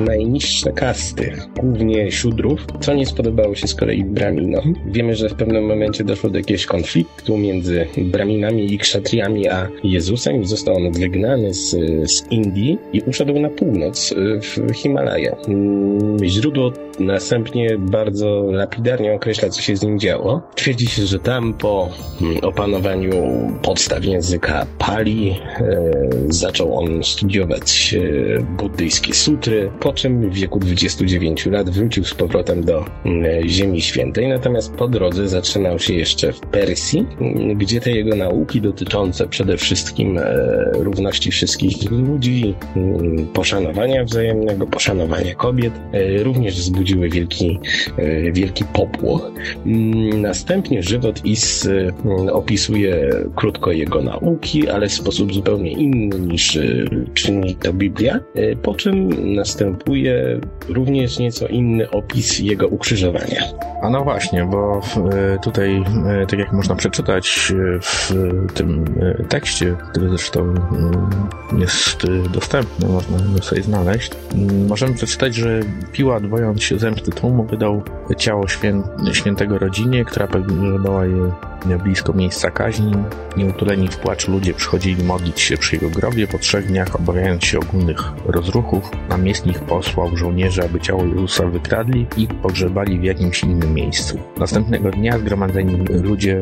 najniższe 0.07 0.73
kasty, 0.73 1.33
głównie 1.61 2.13
siódrów, 2.13 2.67
co 2.81 2.95
nie 2.95 3.07
spodobało 3.07 3.55
się 3.55 3.67
z 3.67 3.75
kolei 3.75 4.05
braminom. 4.05 4.75
Wiemy, 4.87 5.17
że 5.17 5.29
w 5.29 5.35
pewnym 5.35 5.67
momencie 5.67 6.05
doszło 6.05 6.31
do 6.31 6.39
jakiegoś 6.39 6.67
konfliktu 6.67 7.39
między 7.39 7.87
braminami 7.97 8.75
i 8.75 8.79
kszatriami 8.79 9.49
a 9.49 9.69
Jezusem 9.85 10.47
został 10.47 10.77
on 10.77 10.93
wygnany 10.93 11.55
z, 11.55 11.71
z 12.11 12.31
Indii 12.31 12.79
i 12.93 13.01
uszedł 13.01 13.41
na 13.41 13.49
północ 13.49 14.15
w 14.43 14.75
Himalaje. 14.75 15.37
Mm, 15.49 16.25
źródło 16.25 16.73
następnie 17.01 17.79
bardzo 17.79 18.43
lapidarnie 18.51 19.15
określa, 19.15 19.49
co 19.49 19.63
się 19.63 19.77
z 19.77 19.83
nim 19.83 19.99
działo. 19.99 20.43
Twierdzi 20.55 20.87
się, 20.87 21.07
że 21.07 21.19
tam 21.19 21.55
po 21.55 21.89
mm, 22.21 22.39
opanowaniu 22.45 23.13
podstaw 23.63 24.05
języka 24.05 24.67
Pali 24.79 25.31
e, 25.31 25.91
zaczął 26.29 26.79
on 26.79 27.05
studiować 27.05 27.95
e, 28.39 28.43
buddyjskie 28.43 29.15
sutry, 29.15 29.71
po 29.81 29.93
czym 29.93 30.31
w 30.31 30.35
wieku 30.35 30.59
29 30.59 31.47
lat 31.47 31.71
wrócił 31.71 32.05
z 32.05 32.15
powrotem 32.15 32.65
do 32.65 32.85
mm, 33.05 33.49
Ziemi 33.49 33.81
Świętej, 33.81 34.29
natomiast 34.29 34.75
po 34.75 34.89
drodze 34.89 35.29
zatrzymał 35.29 35.79
się 35.79 35.95
jeszcze 35.95 36.33
w 36.33 36.41
Persji, 36.41 37.07
gdzie 37.57 37.81
te 37.81 37.91
jego 37.91 38.17
nauki 38.17 38.61
dotyczące 38.61 39.29
przede 39.29 39.57
wszystkim 39.57 40.19
e, 40.19 40.23
równości 40.73 41.31
wszystkich 41.31 41.91
ludzi, 41.91 42.55
poszanowania 43.35 44.05
wzajemnego, 44.05 44.67
poszanowania 44.67 45.35
kobiet 45.35 45.73
również 46.23 46.61
wzbudziły 46.83 47.09
wielki, 47.09 47.59
e, 47.97 48.33
wielki 48.33 48.65
popłoch. 48.65 49.31
Mm, 49.67 50.21
następnie 50.21 50.83
żywot 50.83 51.25
Is 51.25 51.67
e, 51.67 52.33
opisuje 52.33 53.11
krótko 53.37 53.73
jego 53.73 54.03
nauki, 54.03 54.69
ale 54.69 54.89
w 54.89 54.93
sposób 54.93 55.35
zupełnie 55.35 55.73
inny 55.73 56.19
niż 56.19 56.59
czyni 57.15 57.57
to 57.57 57.73
Biblia, 57.73 58.21
po 58.63 58.75
czym 58.75 59.09
następuje 59.35 60.41
również 60.69 61.19
nieco 61.19 61.49
inny 61.49 61.91
opis 61.91 62.39
jego 62.39 62.69
ukrzyżowania. 62.69 63.43
A 63.83 63.91
no 63.91 64.05
właśnie, 64.05 64.45
bo 64.45 64.81
tutaj, 65.43 65.85
tak 66.29 66.39
jak 66.39 66.53
można 66.53 66.75
przeczytać 66.75 67.53
w 67.83 68.13
tym 68.55 68.85
tekście, 69.29 69.77
który 69.91 70.09
zresztą 70.09 70.41
mm, 70.41 71.11
jest 71.59 72.03
dostępny, 72.33 72.89
można 72.89 73.43
sobie 73.43 73.63
znaleźć, 73.63 74.13
Możemy 74.69 74.95
przeczytać, 74.95 75.35
że 75.35 75.61
Piłat, 75.93 76.27
bojąc 76.27 76.63
się 76.63 76.72
zemsty 76.79 77.11
tłumu, 77.11 77.45
wydał 77.45 77.83
ciało 78.17 78.49
świę, 78.49 78.83
świętego 79.13 79.59
rodzinie, 79.59 80.05
która 80.05 80.27
pogrzebała 80.27 81.07
je 81.07 81.33
blisko 81.79 82.13
miejsca 82.13 82.51
kaźni. 82.51 82.93
Nieutuleni 83.37 83.89
w 83.89 83.97
płaczu 83.97 84.33
ludzie 84.33 84.55
przychodzili 84.55 85.05
modlić 85.05 85.41
się 85.41 85.57
przy 85.57 85.77
jego 85.77 85.91
grobie. 85.91 86.27
Po 86.27 86.39
trzech 86.39 86.67
dniach, 86.67 86.97
obawiając 86.97 87.45
się 87.45 87.59
ogólnych 87.59 88.13
rozruchów, 88.27 88.91
namiestnik 89.09 89.59
posłał 89.59 90.17
żołnierzy, 90.17 90.65
aby 90.65 90.81
ciało 90.81 91.05
Jezusa 91.05 91.47
wykradli 91.47 92.07
i 92.17 92.27
pogrzebali 92.27 92.99
w 92.99 93.05
jakimś 93.05 93.43
innym 93.43 93.75
miejscu. 93.75 94.19
Następnego 94.39 94.91
dnia 94.91 95.19
zgromadzeni 95.19 95.77
ludzie 95.89 96.41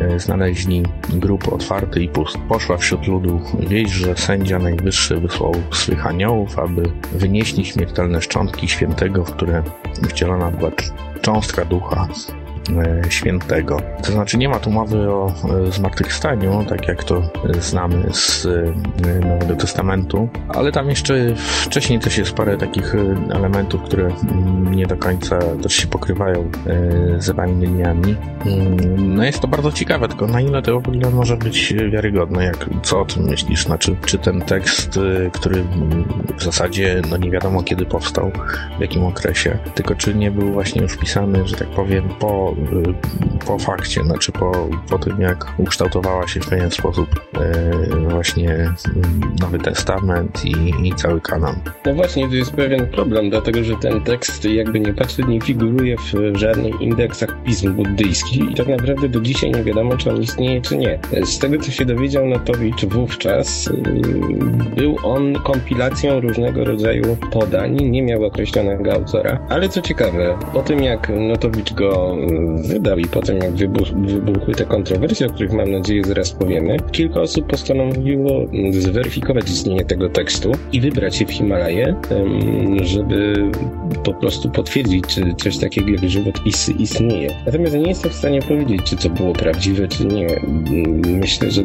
E, 0.00 0.20
znaleźli 0.20 0.82
grób 1.08 1.52
otwarty 1.52 2.02
i 2.02 2.08
pusty. 2.08 2.38
Poszła 2.48 2.76
wśród 2.76 3.06
ludu 3.06 3.40
wieść, 3.58 3.92
że 3.92 4.16
sędzia 4.16 4.58
najwyższy 4.58 5.16
wysłał 5.16 5.54
swych 5.70 6.06
aniołów, 6.06 6.58
aby 6.58 6.82
wynieśli 7.12 7.64
śmiertelne 7.64 8.22
szczątki 8.22 8.68
świętego, 8.68 9.24
w 9.24 9.32
które 9.32 9.62
wcielona 10.08 10.50
była 10.50 10.70
cząstka 11.20 11.64
ducha 11.64 12.08
świętego. 13.08 13.80
To 14.02 14.12
znaczy 14.12 14.38
nie 14.38 14.48
ma 14.48 14.58
tu 14.58 14.70
mowy 14.70 15.10
o 15.10 15.34
e, 15.68 15.72
zmartwychwstaniu, 15.72 16.64
tak 16.68 16.88
jak 16.88 17.04
to 17.04 17.22
znamy 17.60 18.04
z 18.12 18.46
e, 18.46 19.28
Nowego 19.28 19.56
Testamentu, 19.56 20.28
ale 20.48 20.72
tam 20.72 20.88
jeszcze 20.88 21.14
wcześniej 21.36 21.98
też 21.98 22.18
jest 22.18 22.32
parę 22.32 22.56
takich 22.56 22.94
elementów, 23.30 23.82
które 23.82 24.06
mm, 24.06 24.74
nie 24.74 24.86
do 24.86 24.96
końca 24.96 25.38
też 25.62 25.74
się 25.74 25.86
pokrywają 25.86 26.50
z 27.18 27.28
Ewangeliami. 27.28 28.16
Mm, 28.46 29.16
no 29.16 29.24
jest 29.24 29.40
to 29.40 29.48
bardzo 29.48 29.72
ciekawe, 29.72 30.08
tylko 30.08 30.26
na 30.26 30.40
ile 30.40 30.62
to 30.62 30.80
w 30.80 30.88
ogóle 30.88 31.10
może 31.10 31.36
być 31.36 31.74
wiarygodne, 31.92 32.44
jak, 32.44 32.66
co 32.82 33.00
o 33.00 33.04
tym 33.04 33.24
myślisz? 33.24 33.64
Znaczy, 33.64 33.96
czy 34.06 34.18
ten 34.18 34.40
tekst, 34.40 35.00
który 35.32 35.64
w 36.38 36.42
zasadzie 36.42 37.02
no 37.10 37.16
nie 37.16 37.30
wiadomo 37.30 37.62
kiedy 37.62 37.86
powstał, 37.86 38.32
w 38.78 38.80
jakim 38.80 39.04
okresie, 39.04 39.58
tylko 39.74 39.94
czy 39.94 40.14
nie 40.14 40.30
był 40.30 40.52
właśnie 40.52 40.82
już 40.82 40.96
pisany, 40.96 41.46
że 41.48 41.56
tak 41.56 41.68
powiem, 41.68 42.08
po 42.18 42.53
po, 43.46 43.58
fakcie, 43.58 44.02
znaczy 44.02 44.32
po, 44.32 44.68
po 44.90 44.98
tym, 44.98 45.20
jak 45.20 45.46
ukształtowała 45.58 46.28
się 46.28 46.40
w 46.40 46.48
pewien 46.48 46.70
sposób 46.70 47.08
e, 47.40 48.10
właśnie 48.10 48.50
mm, 48.50 48.74
Nowy 49.40 49.58
Testament 49.58 50.44
i, 50.44 50.88
i 50.88 50.94
cały 50.94 51.20
kanon. 51.20 51.56
No 51.86 51.94
właśnie, 51.94 52.28
to 52.28 52.34
jest 52.34 52.52
pewien 52.52 52.86
problem, 52.86 53.30
dlatego 53.30 53.64
że 53.64 53.76
ten 53.76 54.00
tekst, 54.00 54.44
jakby 54.44 54.80
nie 54.80 54.94
patrzeć, 54.94 55.26
nie 55.26 55.40
figuruje 55.40 55.96
w 55.96 56.36
żadnych 56.36 56.80
indeksach 56.80 57.42
pism 57.42 57.74
buddyjskich 57.74 58.50
i 58.50 58.54
tak 58.54 58.68
naprawdę 58.68 59.08
do 59.08 59.20
dzisiaj 59.20 59.50
nie 59.50 59.64
wiadomo, 59.64 59.96
czy 59.96 60.10
on 60.10 60.22
istnieje, 60.22 60.60
czy 60.60 60.76
nie. 60.76 60.98
Z 61.24 61.38
tego, 61.38 61.58
co 61.58 61.70
się 61.70 61.84
dowiedział 61.84 62.26
Notowicz 62.26 62.84
wówczas, 62.84 63.66
y, 63.66 63.72
był 64.76 64.96
on 65.02 65.34
kompilacją 65.34 66.20
różnego 66.20 66.64
rodzaju 66.64 67.16
podań, 67.30 67.74
nie 67.74 68.02
miał 68.02 68.24
określonego 68.24 68.92
autora, 68.92 69.38
ale 69.48 69.68
co 69.68 69.82
ciekawe, 69.82 70.38
po 70.52 70.62
tym 70.62 70.82
jak 70.82 71.08
Notowicz 71.08 71.72
go 71.72 72.16
wydał 72.62 72.98
i 72.98 73.04
potem 73.04 73.36
jak 73.36 73.52
wybuch, 73.52 73.88
wybuchły 73.88 74.54
te 74.54 74.64
kontrowersje, 74.64 75.26
o 75.26 75.30
których 75.30 75.52
mam 75.52 75.70
nadzieję 75.70 76.04
zaraz 76.04 76.32
powiemy, 76.32 76.76
kilka 76.92 77.20
osób 77.20 77.46
postanowiło 77.46 78.46
zweryfikować 78.70 79.50
istnienie 79.50 79.84
tego 79.84 80.08
tekstu 80.08 80.52
i 80.72 80.80
wybrać 80.80 81.16
się 81.16 81.26
w 81.26 81.30
Himalaje, 81.30 81.94
żeby 82.82 83.50
po 84.04 84.14
prostu 84.14 84.50
potwierdzić, 84.50 85.04
czy 85.06 85.34
coś 85.34 85.58
takiego 85.58 85.90
jak 85.90 86.10
żywot 86.10 86.46
is 86.46 86.68
istnieje. 86.68 87.30
Natomiast 87.46 87.74
nie 87.74 87.88
jestem 87.88 88.10
w 88.10 88.14
stanie 88.14 88.42
powiedzieć, 88.42 88.82
czy 88.82 88.96
to 88.96 89.10
było 89.10 89.32
prawdziwe, 89.32 89.88
czy 89.88 90.04
nie. 90.04 90.26
Myślę, 91.06 91.50
że 91.50 91.62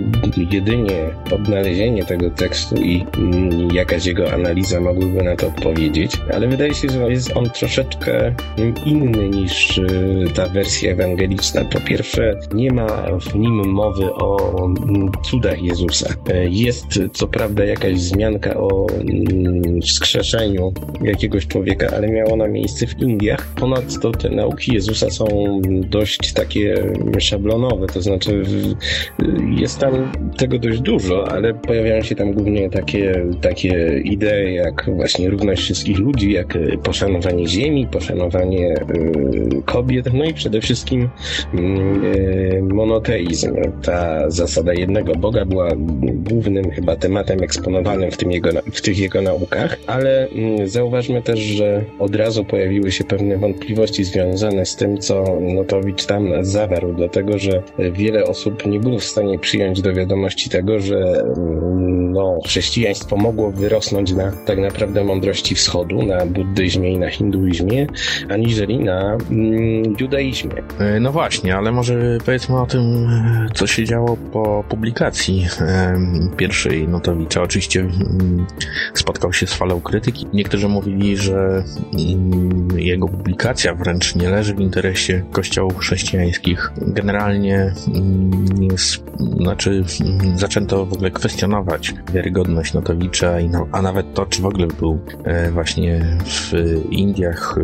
jedynie 0.52 1.10
odnalezienie 1.32 2.06
tego 2.06 2.30
tekstu 2.30 2.76
i 2.76 3.06
mm, 3.18 3.76
jakaś 3.76 4.06
jego 4.06 4.34
analiza 4.34 4.82
mogłyby 4.82 5.24
na 5.24 5.36
to 5.36 5.48
odpowiedzieć, 5.48 6.12
ale 6.34 6.48
wydaje 6.48 6.74
się, 6.74 6.90
że 6.90 7.12
jest 7.12 7.38
on 7.38 7.50
troszeczkę 7.50 8.34
inny 8.86 9.30
niż 9.30 9.78
y, 9.78 10.26
ta 10.36 10.48
wersja 10.48 10.69
ewangeliczna. 10.84 11.66
Po 11.66 11.80
pierwsze, 11.80 12.40
nie 12.54 12.72
ma 12.72 12.88
w 13.20 13.36
nim 13.36 13.68
mowy 13.68 14.14
o 14.14 14.58
mm, 14.66 15.12
cudach 15.24 15.62
Jezusa. 15.62 16.14
Jest 16.50 17.00
co 17.14 17.28
prawda 17.28 17.66
jakaś 17.66 17.94
wzmianka 17.94 18.58
o 18.58 18.88
mm, 18.90 19.82
wskrzeszeniu 19.82 20.74
jakiegoś 21.02 21.48
człowieka, 21.48 21.88
ale 21.96 22.08
miała 22.08 22.32
ona 22.32 22.48
miejsce 22.48 22.88
w 22.88 23.00
Indiach. 23.00 23.48
Ponadto 23.56 24.12
te 24.12 24.30
nauki 24.30 24.74
Jezusa 24.74 25.10
są 25.10 25.26
dość 25.90 26.34
takie 26.34 26.94
szablonowe, 27.20 27.88
to 27.88 28.02
znaczy 28.02 28.44
jest 29.58 29.80
tam 29.80 30.12
tego 30.38 30.60
dość 30.60 30.80
dużo, 30.80 31.32
ale 31.32 31.54
pojawiają 31.54 32.04
się 32.04 32.16
tam 32.16 32.34
głównie 32.34 32.70
takie, 32.70 33.26
takie 33.42 34.02
idee 34.04 34.54
jak 34.54 34.90
właśnie 34.96 35.30
równość 35.30 35.62
wszystkich 35.62 35.98
ludzi, 35.98 36.32
jak 36.32 36.58
poszanowanie 36.84 37.48
ziemi, 37.48 37.88
poszanowanie 37.88 38.74
y, 38.74 39.62
kobiet, 39.66 40.14
no 40.14 40.26
i 40.26 40.34
przede 40.34 40.59
wszystkim 40.62 41.10
y, 41.54 42.62
monoteizm. 42.64 43.56
Ta 43.84 44.30
zasada 44.30 44.74
jednego 44.74 45.16
Boga 45.16 45.46
była 45.46 45.70
głównym 46.02 46.72
chyba 46.72 46.96
tematem 46.96 47.44
eksponowanym 47.44 48.12
w, 48.12 48.18
tym 48.18 48.32
jego, 48.32 48.50
w 48.74 48.82
tych 48.82 49.00
jego 49.00 49.22
naukach, 49.22 49.78
ale 49.88 50.28
mm, 50.28 50.68
zauważmy 50.68 51.22
też, 51.22 51.40
że 51.40 51.84
od 52.00 52.16
razu 52.16 52.46
pojawiły 52.46 52.92
się 52.92 53.04
pewne 53.04 53.38
wątpliwości 53.38 54.04
związane 54.04 54.66
z 54.66 54.76
tym, 54.76 54.98
co 54.98 55.40
Notowicz 55.42 56.06
tam 56.06 56.46
zawarł, 56.46 56.94
dlatego 56.94 57.38
że 57.38 57.64
wiele 57.92 58.24
osób 58.24 58.66
nie 58.66 58.80
było 58.80 59.00
w 59.00 59.04
stanie 59.04 59.40
przyjąć 59.40 59.82
do 59.82 59.94
wiadomości 59.94 60.50
tego, 60.50 60.80
że 60.80 61.24
mm, 61.38 62.12
no, 62.12 62.40
chrześcijaństwo 62.46 63.18
mogło 63.18 63.52
wyrosnąć 63.52 64.12
na 64.12 64.32
tak 64.46 64.60
naprawdę 64.60 65.04
mądrości 65.04 65.56
wschodu, 65.56 66.04
na 66.04 66.26
buddyzmie 66.26 66.92
i 66.92 66.98
na 66.98 67.10
hinduizmie, 67.10 67.88
aniżeli 68.30 68.80
na 68.80 69.18
mm, 69.32 69.96
judaizmie. 70.00 70.49
E, 70.80 71.00
no 71.00 71.12
właśnie, 71.12 71.56
ale 71.56 71.72
może 71.72 72.18
powiedzmy 72.26 72.62
o 72.62 72.66
tym, 72.66 73.08
co 73.54 73.68
się 73.68 73.86
działo 73.86 74.18
po 74.18 74.64
publikacji 74.70 75.48
pierwszej 76.38 76.88
Notowicza. 76.88 77.42
Oczywiście 77.42 77.80
mm, 77.80 78.46
spotkał 78.94 79.34
się 79.34 79.48
z 79.48 79.54
falą 79.54 79.82
krytyki. 79.82 80.28
Niektórzy 80.34 80.68
mówili, 80.68 81.18
że 81.18 81.64
mm, 81.94 82.68
jego 82.80 83.08
publikacja 83.08 83.76
wręcz 83.76 84.16
nie 84.16 84.30
leży 84.30 84.56
w 84.56 84.60
interesie 84.60 85.24
kościołów 85.32 85.78
chrześcijańskich. 85.78 86.72
Generalnie 86.78 87.74
jest, 88.72 89.04
znaczy 89.38 89.84
zaczęto 90.36 90.86
w 90.86 90.94
ogóle 90.94 91.12
kwestionować 91.12 91.94
wiarygodność 92.14 92.74
Notowicza, 92.74 93.34
a 93.72 93.82
nawet 93.82 94.14
to, 94.14 94.26
czy 94.26 94.42
w 94.42 94.46
ogóle 94.46 94.68
był 94.68 95.00
e, 95.24 95.52
właśnie 95.52 96.18
w 96.26 96.54
Indiach, 96.92 97.60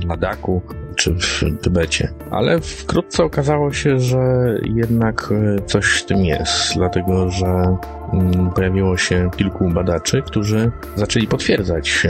w 0.00 0.04
Ladaku, 0.04 0.62
czy 0.96 1.14
w 1.14 1.42
Tybecie. 1.62 2.08
Ale 2.30 2.60
wkrótce 2.60 3.24
okazało 3.24 3.72
się, 3.72 4.00
że 4.00 4.18
jednak 4.62 5.28
e, 5.32 5.62
coś 5.66 5.86
w 5.86 6.04
tym 6.04 6.24
jest, 6.24 6.74
dlatego 6.76 7.30
że 7.30 7.76
mm, 8.12 8.50
pojawiło 8.50 8.96
się 8.96 9.30
kilku 9.36 9.68
badaczy, 9.68 10.22
którzy 10.22 10.70
zaczęli 10.96 11.26
potwierdzać 11.26 12.06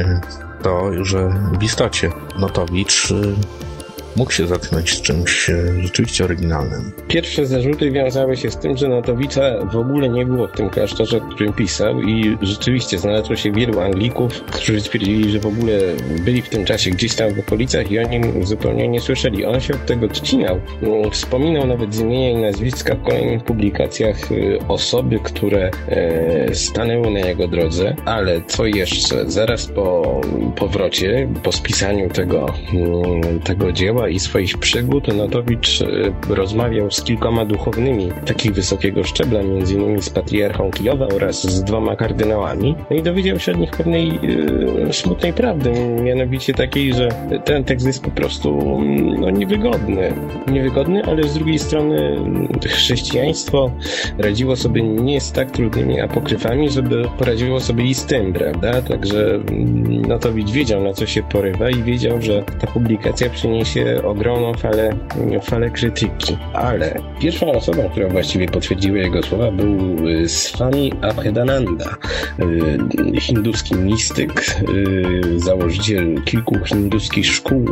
to, 0.63 1.05
że 1.05 1.35
w 1.61 1.63
istocie 1.63 2.11
Notowicz 2.39 3.11
e, 3.11 3.15
mógł 4.17 4.33
się 4.33 4.47
zatknąć 4.47 4.99
z 4.99 5.03
czymś 5.03 5.51
e, 5.51 5.83
rzeczywiście 5.83 6.25
oryginalnym. 6.25 6.93
Pierwsze 7.09 7.47
zarzuty 7.47 7.91
wiązały 7.91 8.37
się 8.37 8.51
z 8.51 8.57
tym, 8.57 8.77
że 8.77 8.89
Notowica 8.89 9.67
w 9.73 9.77
ogóle 9.77 10.09
nie 10.09 10.27
było 10.27 10.47
w 10.49 10.53
tym 10.53 10.71
klasztorze, 10.71 11.21
w 11.21 11.35
którym 11.35 11.53
pisał 11.53 12.03
i 12.03 12.37
rzeczywiście 12.43 12.99
znalazło 12.99 13.37
się 13.37 13.53
wielu 13.53 13.81
Anglików, 13.81 14.41
którzy 14.41 14.81
stwierdzili, 14.81 15.31
że 15.31 15.41
w 15.41 15.47
ogóle 15.47 15.79
byli 16.25 16.43
w 16.43 16.49
tym 16.49 16.65
czasie 16.65 16.91
gdzieś 16.91 17.15
tam 17.15 17.35
w 17.35 17.39
okolicach 17.39 17.91
i 17.91 17.99
o 17.99 18.09
nim 18.09 18.47
zupełnie 18.47 18.89
nie 18.89 19.01
słyszeli. 19.01 19.45
On 19.45 19.61
się 19.61 19.75
od 19.75 19.87
tego 19.87 20.07
odcinał. 20.07 20.61
Wspominał 21.11 21.67
nawet 21.67 21.95
z 21.95 22.01
imienia 22.01 22.31
i 22.31 22.37
nazwiska 22.37 22.95
w 22.95 23.03
kolejnych 23.03 23.45
publikacjach 23.45 24.33
e, 24.33 24.69
osoby, 24.69 25.19
które 25.25 25.71
e, 25.89 26.55
stanęły 26.55 27.11
na 27.11 27.19
jego 27.21 27.49
drodze, 27.49 27.97
ale 28.05 28.43
co 28.47 28.67
jeszcze? 28.67 29.31
Zaraz 29.31 29.67
po 29.67 30.21
powrocie, 30.57 31.29
po 31.43 31.53
spisaniu 31.53 32.11
tego, 32.11 32.47
mm, 32.75 33.41
tego 33.41 33.73
dzieła 33.73 34.02
i 34.09 34.19
swoich 34.19 34.59
przygód, 34.59 35.15
Notowicz 35.15 35.83
e, 35.83 36.35
rozmawiał 36.35 36.91
z 36.91 37.03
kilkoma 37.03 37.45
duchownymi 37.45 38.09
takich 38.27 38.53
wysokiego 38.53 39.05
szczebla, 39.05 39.41
m.in. 39.41 40.03
z 40.03 40.11
patriarchą 40.11 40.71
Kijowa 40.71 41.07
oraz 41.07 41.43
z 41.43 41.65
dwoma 41.65 41.97
kardynałami. 41.97 42.75
No 42.91 42.97
i 42.97 43.03
dowiedział 43.03 43.39
się 43.39 43.53
od 43.53 43.59
nich 43.59 43.71
pewnej 43.71 44.09
e, 44.89 44.93
smutnej 44.93 45.33
prawdy, 45.33 45.73
mianowicie 46.03 46.55
takiej, 46.55 46.95
że 46.95 47.09
ten 47.45 47.65
tekst 47.65 47.87
jest 47.87 48.05
po 48.05 48.11
prostu 48.11 48.61
mm, 48.61 49.21
no, 49.21 49.31
niewygodny. 49.31 50.13
Niewygodny, 50.53 51.05
ale 51.05 51.29
z 51.29 51.35
drugiej 51.35 51.59
strony 51.59 52.17
chrześcijaństwo 52.67 53.71
radziło 54.19 54.57
sobie 54.57 54.83
nie 54.83 55.21
z 55.21 55.33
tak 55.33 55.51
trudnymi 55.51 56.01
apokryfami, 56.01 56.71
żeby 56.71 57.09
poradziło 57.19 57.61
sobie 57.61 57.85
i 57.85 57.95
z 57.95 58.05
tym, 58.05 58.33
prawda? 58.33 58.83
Także 58.83 59.35
mm, 59.35 60.03
Notowicz 60.03 60.51
wiedział, 60.51 60.83
na 60.83 60.93
co 60.93 61.07
się 61.07 61.23
porywa 61.23 61.71
i 61.71 61.83
wiedział, 61.83 62.23
że 62.23 62.43
ta 62.61 62.67
publikacja 62.67 63.31
przyniesie 63.31 63.92
ogromną 64.05 64.55
falę, 64.55 64.97
falę 65.43 65.71
krytyki. 65.71 66.37
Ale 66.53 67.01
pierwszą 67.21 67.53
osobą, 67.53 67.89
która 67.91 68.09
właściwie 68.09 68.49
potwierdziła 68.49 68.99
jego 68.99 69.23
słowa, 69.23 69.51
był 69.51 70.09
y, 70.09 70.29
Swami 70.29 70.93
Abhedananda, 71.01 71.97
y, 73.17 73.21
hinduski 73.21 73.75
mistyk, 73.75 74.45
y, 74.69 75.41
założyciel 75.41 76.23
kilku 76.25 76.65
hinduskich 76.65 77.27
szkół 77.27 77.65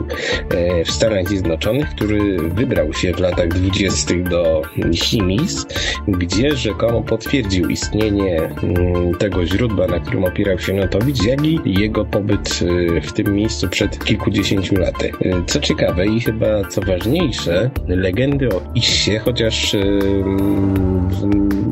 w 0.86 0.90
Stanach 0.90 1.28
Zjednoczonych, 1.28 1.88
który 1.88 2.38
wybrał 2.38 2.92
się 2.92 3.12
w 3.12 3.20
latach 3.20 3.48
dwudziestych 3.48 4.28
do 4.28 4.62
Chimis, 4.94 5.66
gdzie 6.08 6.56
rzekomo 6.56 7.02
potwierdził 7.02 7.68
istnienie 7.68 8.40
mm, 8.40 9.14
tego 9.14 9.46
źródła, 9.46 9.86
na 9.86 10.00
którym 10.00 10.24
opierał 10.24 10.58
się 10.58 10.72
Notowicz, 10.72 11.22
jak 11.24 11.44
i 11.46 11.60
jego 11.80 12.04
pobyt 12.04 12.60
w 13.02 13.12
tym 13.12 13.34
miejscu 13.34 13.68
przed 13.68 14.04
kilkudziesięciu 14.04 14.76
laty. 14.76 15.12
Co 15.46 15.60
ciekawe, 15.60 16.06
i 16.16 16.20
chyba 16.20 16.64
co 16.64 16.80
ważniejsze, 16.80 17.70
legendy 17.88 18.48
o 18.48 18.60
Issie, 18.74 19.18
chociaż 19.18 19.76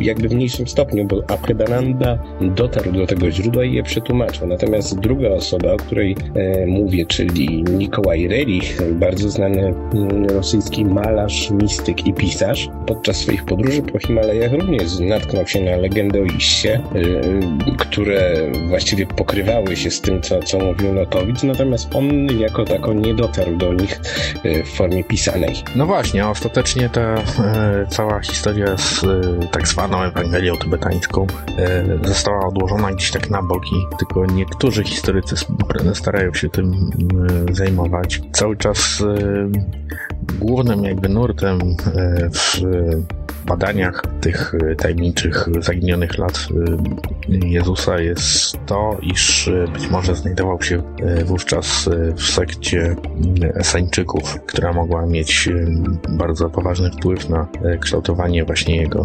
jakby 0.08 0.28
w 0.28 0.34
mniejszym 0.34 0.68
stopniu, 0.68 1.04
bo 1.04 1.22
Abhedananda 1.28 2.18
dotarł 2.40 2.92
do 2.92 3.06
tego 3.06 3.30
źródła 3.30 3.64
i 3.64 3.72
je 3.72 3.82
przetłumaczył. 3.82 4.46
Natomiast 4.46 4.98
druga 4.98 5.28
osoba, 5.28 5.72
o 5.72 5.76
której 5.76 6.16
e, 6.34 6.66
mówię, 6.66 7.06
czyli 7.06 7.62
Nikołaj 7.62 8.28
Relich, 8.28 8.92
bardzo 8.92 9.30
znany 9.30 9.74
mm, 9.94 10.24
rosyjski 10.24 10.84
malarz, 10.84 11.50
mistyk 11.50 12.06
i 12.06 12.12
pisarz, 12.12 12.68
podczas 12.86 13.16
swoich 13.16 13.44
podróży 13.44 13.82
po 13.82 13.98
Himalajach 13.98 14.52
również 14.52 14.98
natknął 14.98 15.46
się 15.46 15.60
na 15.60 15.76
legendy 15.76 16.20
o 16.20 16.24
Issie, 16.24 16.68
e, 16.68 16.80
które 17.78 18.50
właściwie 18.68 19.06
pokrywały 19.06 19.76
się 19.76 19.90
z 19.90 20.00
tym, 20.00 20.22
co, 20.22 20.42
co 20.42 20.58
mówił 20.58 20.92
Notowicz, 20.92 21.42
natomiast 21.42 21.94
on 21.94 22.38
jako 22.38 22.64
tako 22.64 22.92
nie 22.92 23.14
dotarł 23.14 23.56
do 23.56 23.74
nich 23.74 24.00
Y, 24.44 24.62
w 24.64 24.68
formie 24.68 25.04
pisanej. 25.04 25.54
No 25.76 25.86
właśnie, 25.86 26.28
ostatecznie 26.28 26.88
ta 26.88 27.00
e, 27.00 27.86
cała 27.88 28.20
historia 28.20 28.76
z 28.76 29.04
e, 29.04 29.46
tak 29.50 29.68
zwaną 29.68 29.97
Ewangelią 30.04 30.56
tybetańską 30.56 31.26
e, 31.58 31.84
została 32.08 32.46
odłożona 32.46 32.92
gdzieś 32.92 33.10
tak 33.10 33.30
na 33.30 33.42
boki, 33.42 33.76
tylko 33.98 34.26
niektórzy 34.26 34.84
historycy 34.84 35.36
starają 35.94 36.34
się 36.34 36.48
tym 36.48 36.90
e, 37.50 37.54
zajmować. 37.54 38.22
Cały 38.32 38.56
czas 38.56 39.00
e, 39.00 39.48
głównym 40.38 40.84
jakby 40.84 41.08
nurtem 41.08 41.60
e, 41.96 42.30
w 43.42 43.44
badaniach 43.44 44.02
tych 44.20 44.54
e, 44.54 44.74
tajemniczych, 44.74 45.48
zaginionych 45.60 46.18
lat 46.18 46.48
e, 47.28 47.48
Jezusa 47.48 48.00
jest 48.00 48.58
to, 48.66 48.98
iż 49.02 49.48
e, 49.48 49.68
być 49.72 49.90
może 49.90 50.14
znajdował 50.14 50.62
się 50.62 50.82
wówczas 51.24 51.88
w 52.16 52.22
sekcie 52.22 52.96
Esańczyków, 53.54 54.40
która 54.46 54.72
mogła 54.72 55.06
mieć 55.06 55.48
bardzo 56.08 56.50
poważny 56.50 56.90
wpływ 56.90 57.28
na 57.28 57.48
kształtowanie 57.80 58.44
właśnie 58.44 58.76
jego 58.76 59.02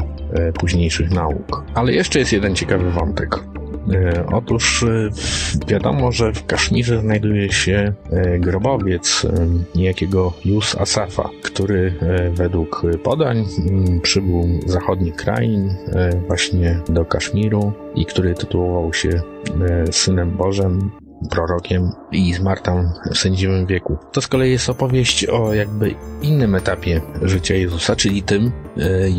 późniejszych 0.60 1.12
nauk. 1.12 1.64
Ale 1.74 1.94
jeszcze 1.94 2.20
jest 2.20 2.34
jeden 2.34 2.56
ciekawy 2.56 2.92
wątek. 2.92 3.40
E, 3.92 4.26
otóż 4.34 4.84
e, 4.84 5.10
wiadomo, 5.68 6.12
że 6.12 6.34
w 6.34 6.46
Kaszmirze 6.46 7.02
znajduje 7.02 7.52
się 7.52 7.94
e, 8.12 8.40
grobowiec 8.40 9.28
niejakiego 9.76 10.34
Jus 10.46 10.76
Asafa, 10.76 11.30
który 11.42 11.94
według 12.34 12.82
podań 13.04 13.46
przybył 14.02 14.60
z 14.66 14.72
zachodnich 14.72 15.16
krain 15.16 15.76
właśnie 16.28 16.80
do 16.90 17.06
Kaszmiru 17.06 17.74
i 17.96 18.06
który 18.06 18.34
tytułował 18.34 18.94
się 18.94 19.22
Synem 19.92 20.32
Bożem 20.32 20.92
prorokiem 21.30 21.92
i 22.12 22.34
zmarł 22.34 22.62
w 23.12 23.18
sędziwym 23.18 23.66
wieku. 23.66 23.98
To 24.12 24.22
z 24.22 24.28
kolei 24.28 24.52
jest 24.52 24.70
opowieść 24.70 25.26
o 25.26 25.54
jakby 25.54 25.96
innym 26.22 26.56
etapie 26.56 27.02
życia 27.22 27.56
Jezusa, 27.56 27.96
czyli 27.96 28.24
tym 28.24 28.52
e, 28.78 29.10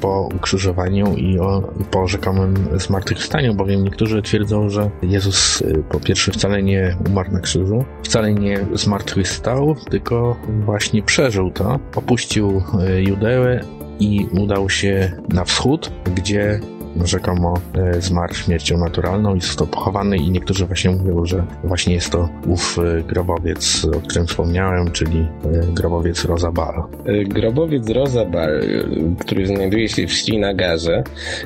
po 0.00 0.28
ukrzyżowaniu 0.34 1.16
i 1.16 1.38
o, 1.38 1.72
po 1.90 2.08
rzekomym 2.08 2.54
zmartwychwstaniu, 2.74 3.54
bowiem 3.54 3.84
niektórzy 3.84 4.22
twierdzą, 4.22 4.68
że 4.68 4.90
Jezus 5.02 5.62
e, 5.62 5.82
po 5.82 6.00
pierwsze 6.00 6.32
wcale 6.32 6.62
nie 6.62 6.96
umarł 7.10 7.32
na 7.32 7.40
krzyżu, 7.40 7.84
wcale 8.02 8.34
nie 8.34 8.66
zmartwychwstał, 8.74 9.76
tylko 9.90 10.36
właśnie 10.64 11.02
przeżył 11.02 11.50
to, 11.50 11.78
opuścił 11.94 12.62
Judeę 12.98 13.60
i 14.00 14.26
udał 14.32 14.70
się 14.70 15.12
na 15.28 15.44
wschód, 15.44 15.92
gdzie 16.14 16.60
rzekomo 17.04 17.54
e, 17.74 18.00
zmarł 18.00 18.34
śmiercią 18.34 18.78
naturalną 18.78 19.34
i 19.34 19.40
został 19.40 19.66
pochowany 19.66 20.16
i 20.16 20.30
niektórzy 20.30 20.66
właśnie 20.66 20.90
mówią, 20.90 21.24
że 21.24 21.44
właśnie 21.64 21.94
jest 21.94 22.10
to 22.10 22.28
ów 22.46 22.78
e, 22.78 23.02
grobowiec, 23.02 23.84
o 23.96 24.00
którym 24.00 24.26
wspomniałem, 24.26 24.90
czyli 24.90 25.18
e, 25.20 25.72
grobowiec 25.72 26.24
Rozabal. 26.24 26.82
Grobowiec 27.24 27.88
Rozabal, 27.88 28.50
który 29.18 29.46
znajduje 29.46 29.88
się 29.88 30.06
w 30.06 30.12
Ślinagarze, 30.12 31.02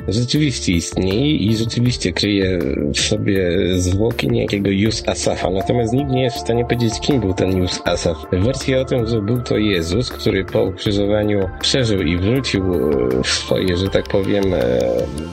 rzeczywiście 0.07 0.71
istnieje 0.71 1.35
i 1.35 1.57
rzeczywiście 1.57 2.13
kryje 2.13 2.59
w 2.93 2.99
sobie 2.99 3.49
zwłoki 3.77 4.27
niejakiego 4.27 4.69
Jus 4.69 5.03
Asafa, 5.07 5.49
natomiast 5.49 5.93
nikt 5.93 6.11
nie 6.11 6.23
jest 6.23 6.37
w 6.37 6.39
stanie 6.39 6.65
powiedzieć, 6.65 6.99
kim 6.99 7.19
był 7.19 7.33
ten 7.33 7.57
Jus 7.57 7.81
Asaf. 7.85 8.17
Wersja 8.31 8.79
o 8.79 8.85
tym, 8.85 9.07
że 9.07 9.21
był 9.21 9.41
to 9.41 9.57
Jezus, 9.57 10.09
który 10.09 10.45
po 10.45 10.63
ukrzyżowaniu 10.63 11.49
przeżył 11.61 12.01
i 12.01 12.17
wrócił 12.17 12.63
w 13.23 13.27
swoje, 13.27 13.77
że 13.77 13.89
tak 13.89 14.09
powiem, 14.09 14.43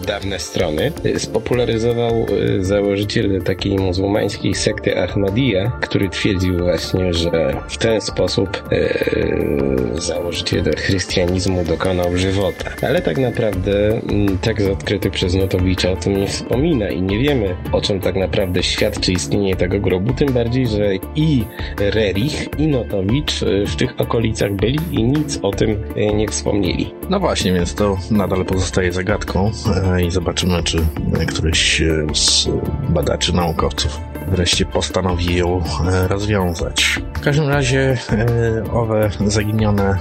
dawne 0.06 0.38
strony, 0.38 0.92
spopularyzował 1.18 2.12
e, 2.12 2.64
założyciel 2.64 3.42
takiej 3.42 3.76
muzułmańskiej 3.78 4.54
sekty 4.54 4.98
Ahmadiyya, 4.98 5.70
który 5.80 6.08
twierdził 6.08 6.58
właśnie, 6.58 7.14
że 7.14 7.62
w 7.68 7.78
ten 7.78 8.00
sposób 8.00 8.62
e, 8.72 10.00
założyciel 10.00 10.64
chrystianizmu 10.76 11.64
dokonał 11.64 12.16
żywota. 12.16 12.70
Ale 12.82 13.02
tak 13.02 13.18
naprawdę 13.18 14.00
tekst 14.40 14.68
odkryty 14.68 15.10
przez 15.10 15.34
Notowicza 15.34 15.90
o 15.90 15.96
tym 15.96 16.16
nie 16.16 16.26
wspomina 16.26 16.88
i 16.88 17.02
nie 17.02 17.18
wiemy, 17.18 17.56
o 17.72 17.80
czym 17.80 18.00
tak 18.00 18.16
naprawdę 18.16 18.62
świadczy 18.62 19.12
istnienie 19.12 19.56
tego 19.56 19.80
grobu, 19.80 20.12
tym 20.12 20.32
bardziej, 20.32 20.66
że 20.66 20.94
i 21.14 21.44
Rerich, 21.78 22.48
i 22.58 22.66
Notowicz 22.66 23.42
e, 23.42 23.66
w 23.66 23.76
tych 23.76 24.00
okolicach 24.00 24.52
byli 24.52 24.78
i 24.90 25.02
nic 25.02 25.38
o 25.42 25.50
tym 25.50 25.82
nie 26.14 26.28
wspomnieli. 26.28 26.94
No 27.10 27.20
właśnie, 27.20 27.52
więc 27.52 27.74
to 27.74 27.98
nadal 28.10 28.44
pozostaje 28.44 28.92
zagadką 28.92 29.50
i 30.00 30.10
zobaczymy, 30.10 30.62
czy 30.62 30.78
któryś 31.26 31.82
z 32.14 32.48
badaczy, 32.88 33.32
naukowców 33.32 34.00
wreszcie 34.28 34.66
postanowi 34.66 35.36
ją 35.36 35.62
e, 35.88 36.08
rozwiązać. 36.08 37.00
W 37.14 37.20
każdym 37.20 37.48
razie 37.48 37.96
e, 38.10 38.72
owe 38.72 39.10
zaginione 39.26 39.84
e, 39.84 39.98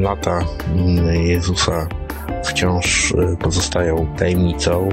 lata 0.00 0.44
mm, 0.74 1.26
Jezusa 1.26 1.88
wciąż 2.44 3.14
pozostają 3.40 4.06
tajemnicą. 4.16 4.88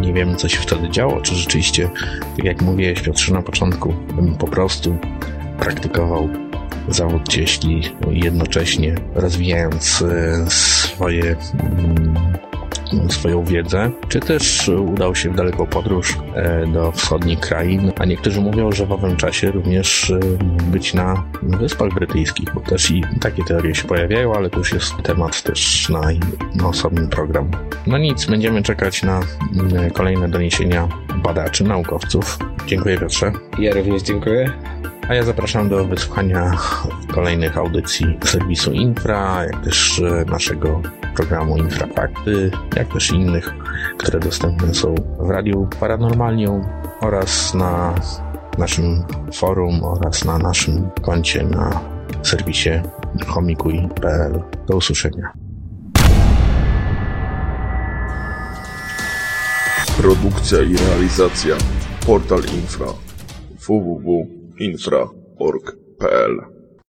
Nie 0.00 0.12
wiemy, 0.12 0.36
co 0.36 0.48
się 0.48 0.58
wtedy 0.58 0.90
działo, 0.90 1.20
czy 1.20 1.34
rzeczywiście, 1.34 1.90
tak 2.36 2.44
jak 2.44 2.62
mówiłeś 2.62 3.00
Piotrze 3.00 3.32
na 3.32 3.42
początku, 3.42 3.94
po 4.38 4.46
prostu 4.46 4.96
praktykował 5.58 6.28
zawód 6.88 7.28
cieśli, 7.28 7.82
jednocześnie 8.10 8.94
rozwijając 9.14 10.04
swoje 10.48 11.36
mm, 11.60 12.16
swoją 13.08 13.44
wiedzę, 13.44 13.90
czy 14.08 14.20
też 14.20 14.68
udał 14.68 15.14
się 15.14 15.30
w 15.30 15.34
daleką 15.34 15.66
podróż 15.66 16.18
e, 16.34 16.66
do 16.66 16.92
wschodnich 16.92 17.40
krain, 17.40 17.92
a 17.98 18.04
niektórzy 18.04 18.40
mówią, 18.40 18.72
że 18.72 18.86
w 18.86 18.92
owym 18.92 19.16
czasie 19.16 19.50
również 19.50 20.10
e, 20.10 20.18
być 20.70 20.94
na 20.94 21.24
Wyspach 21.42 21.94
Brytyjskich, 21.94 22.54
bo 22.54 22.60
też 22.60 22.90
i 22.90 23.02
takie 23.20 23.44
teorie 23.44 23.74
się 23.74 23.84
pojawiają, 23.84 24.34
ale 24.34 24.50
to 24.50 24.58
już 24.58 24.72
jest 24.72 24.94
temat 25.02 25.42
też 25.42 25.88
na, 25.88 26.00
na 26.54 26.68
osobny 26.68 27.08
program. 27.08 27.50
No 27.86 27.98
nic, 27.98 28.26
będziemy 28.26 28.62
czekać 28.62 29.02
na 29.02 29.20
kolejne 29.92 30.28
doniesienia 30.28 30.88
badaczy, 31.22 31.64
naukowców. 31.64 32.38
Dziękuję 32.66 32.98
Piotrze. 32.98 33.32
Ja 33.58 33.74
również 33.74 34.02
dziękuję. 34.02 34.52
A 35.08 35.14
ja 35.14 35.22
zapraszam 35.22 35.68
do 35.68 35.84
wysłuchania 35.84 36.52
kolejnych 37.14 37.58
audycji 37.58 38.18
serwisu 38.24 38.72
Infra, 38.72 39.44
jak 39.44 39.64
też 39.64 40.00
e, 40.00 40.24
naszego 40.24 40.82
programu 41.16 41.56
Infrafakty, 41.56 42.50
jak 42.76 42.92
też 42.92 43.10
innych, 43.10 43.54
które 43.98 44.20
dostępne 44.20 44.74
są 44.74 44.94
w 45.20 45.30
Radiu 45.30 45.68
Paranormalium 45.80 46.66
oraz 47.00 47.54
na 47.54 47.94
naszym 48.58 49.04
forum 49.34 49.84
oraz 49.84 50.24
na 50.24 50.38
naszym 50.38 50.90
koncie 51.02 51.42
na 51.42 51.80
serwisie 52.22 52.70
homikuj.pl. 53.26 54.42
Do 54.66 54.76
usłyszenia. 54.76 55.32
Produkcja 59.96 60.62
i 60.62 60.76
realizacja 60.76 61.56
Portal 62.06 62.40
Infra 62.54 62.86
www.infra.org.pl 63.68 66.55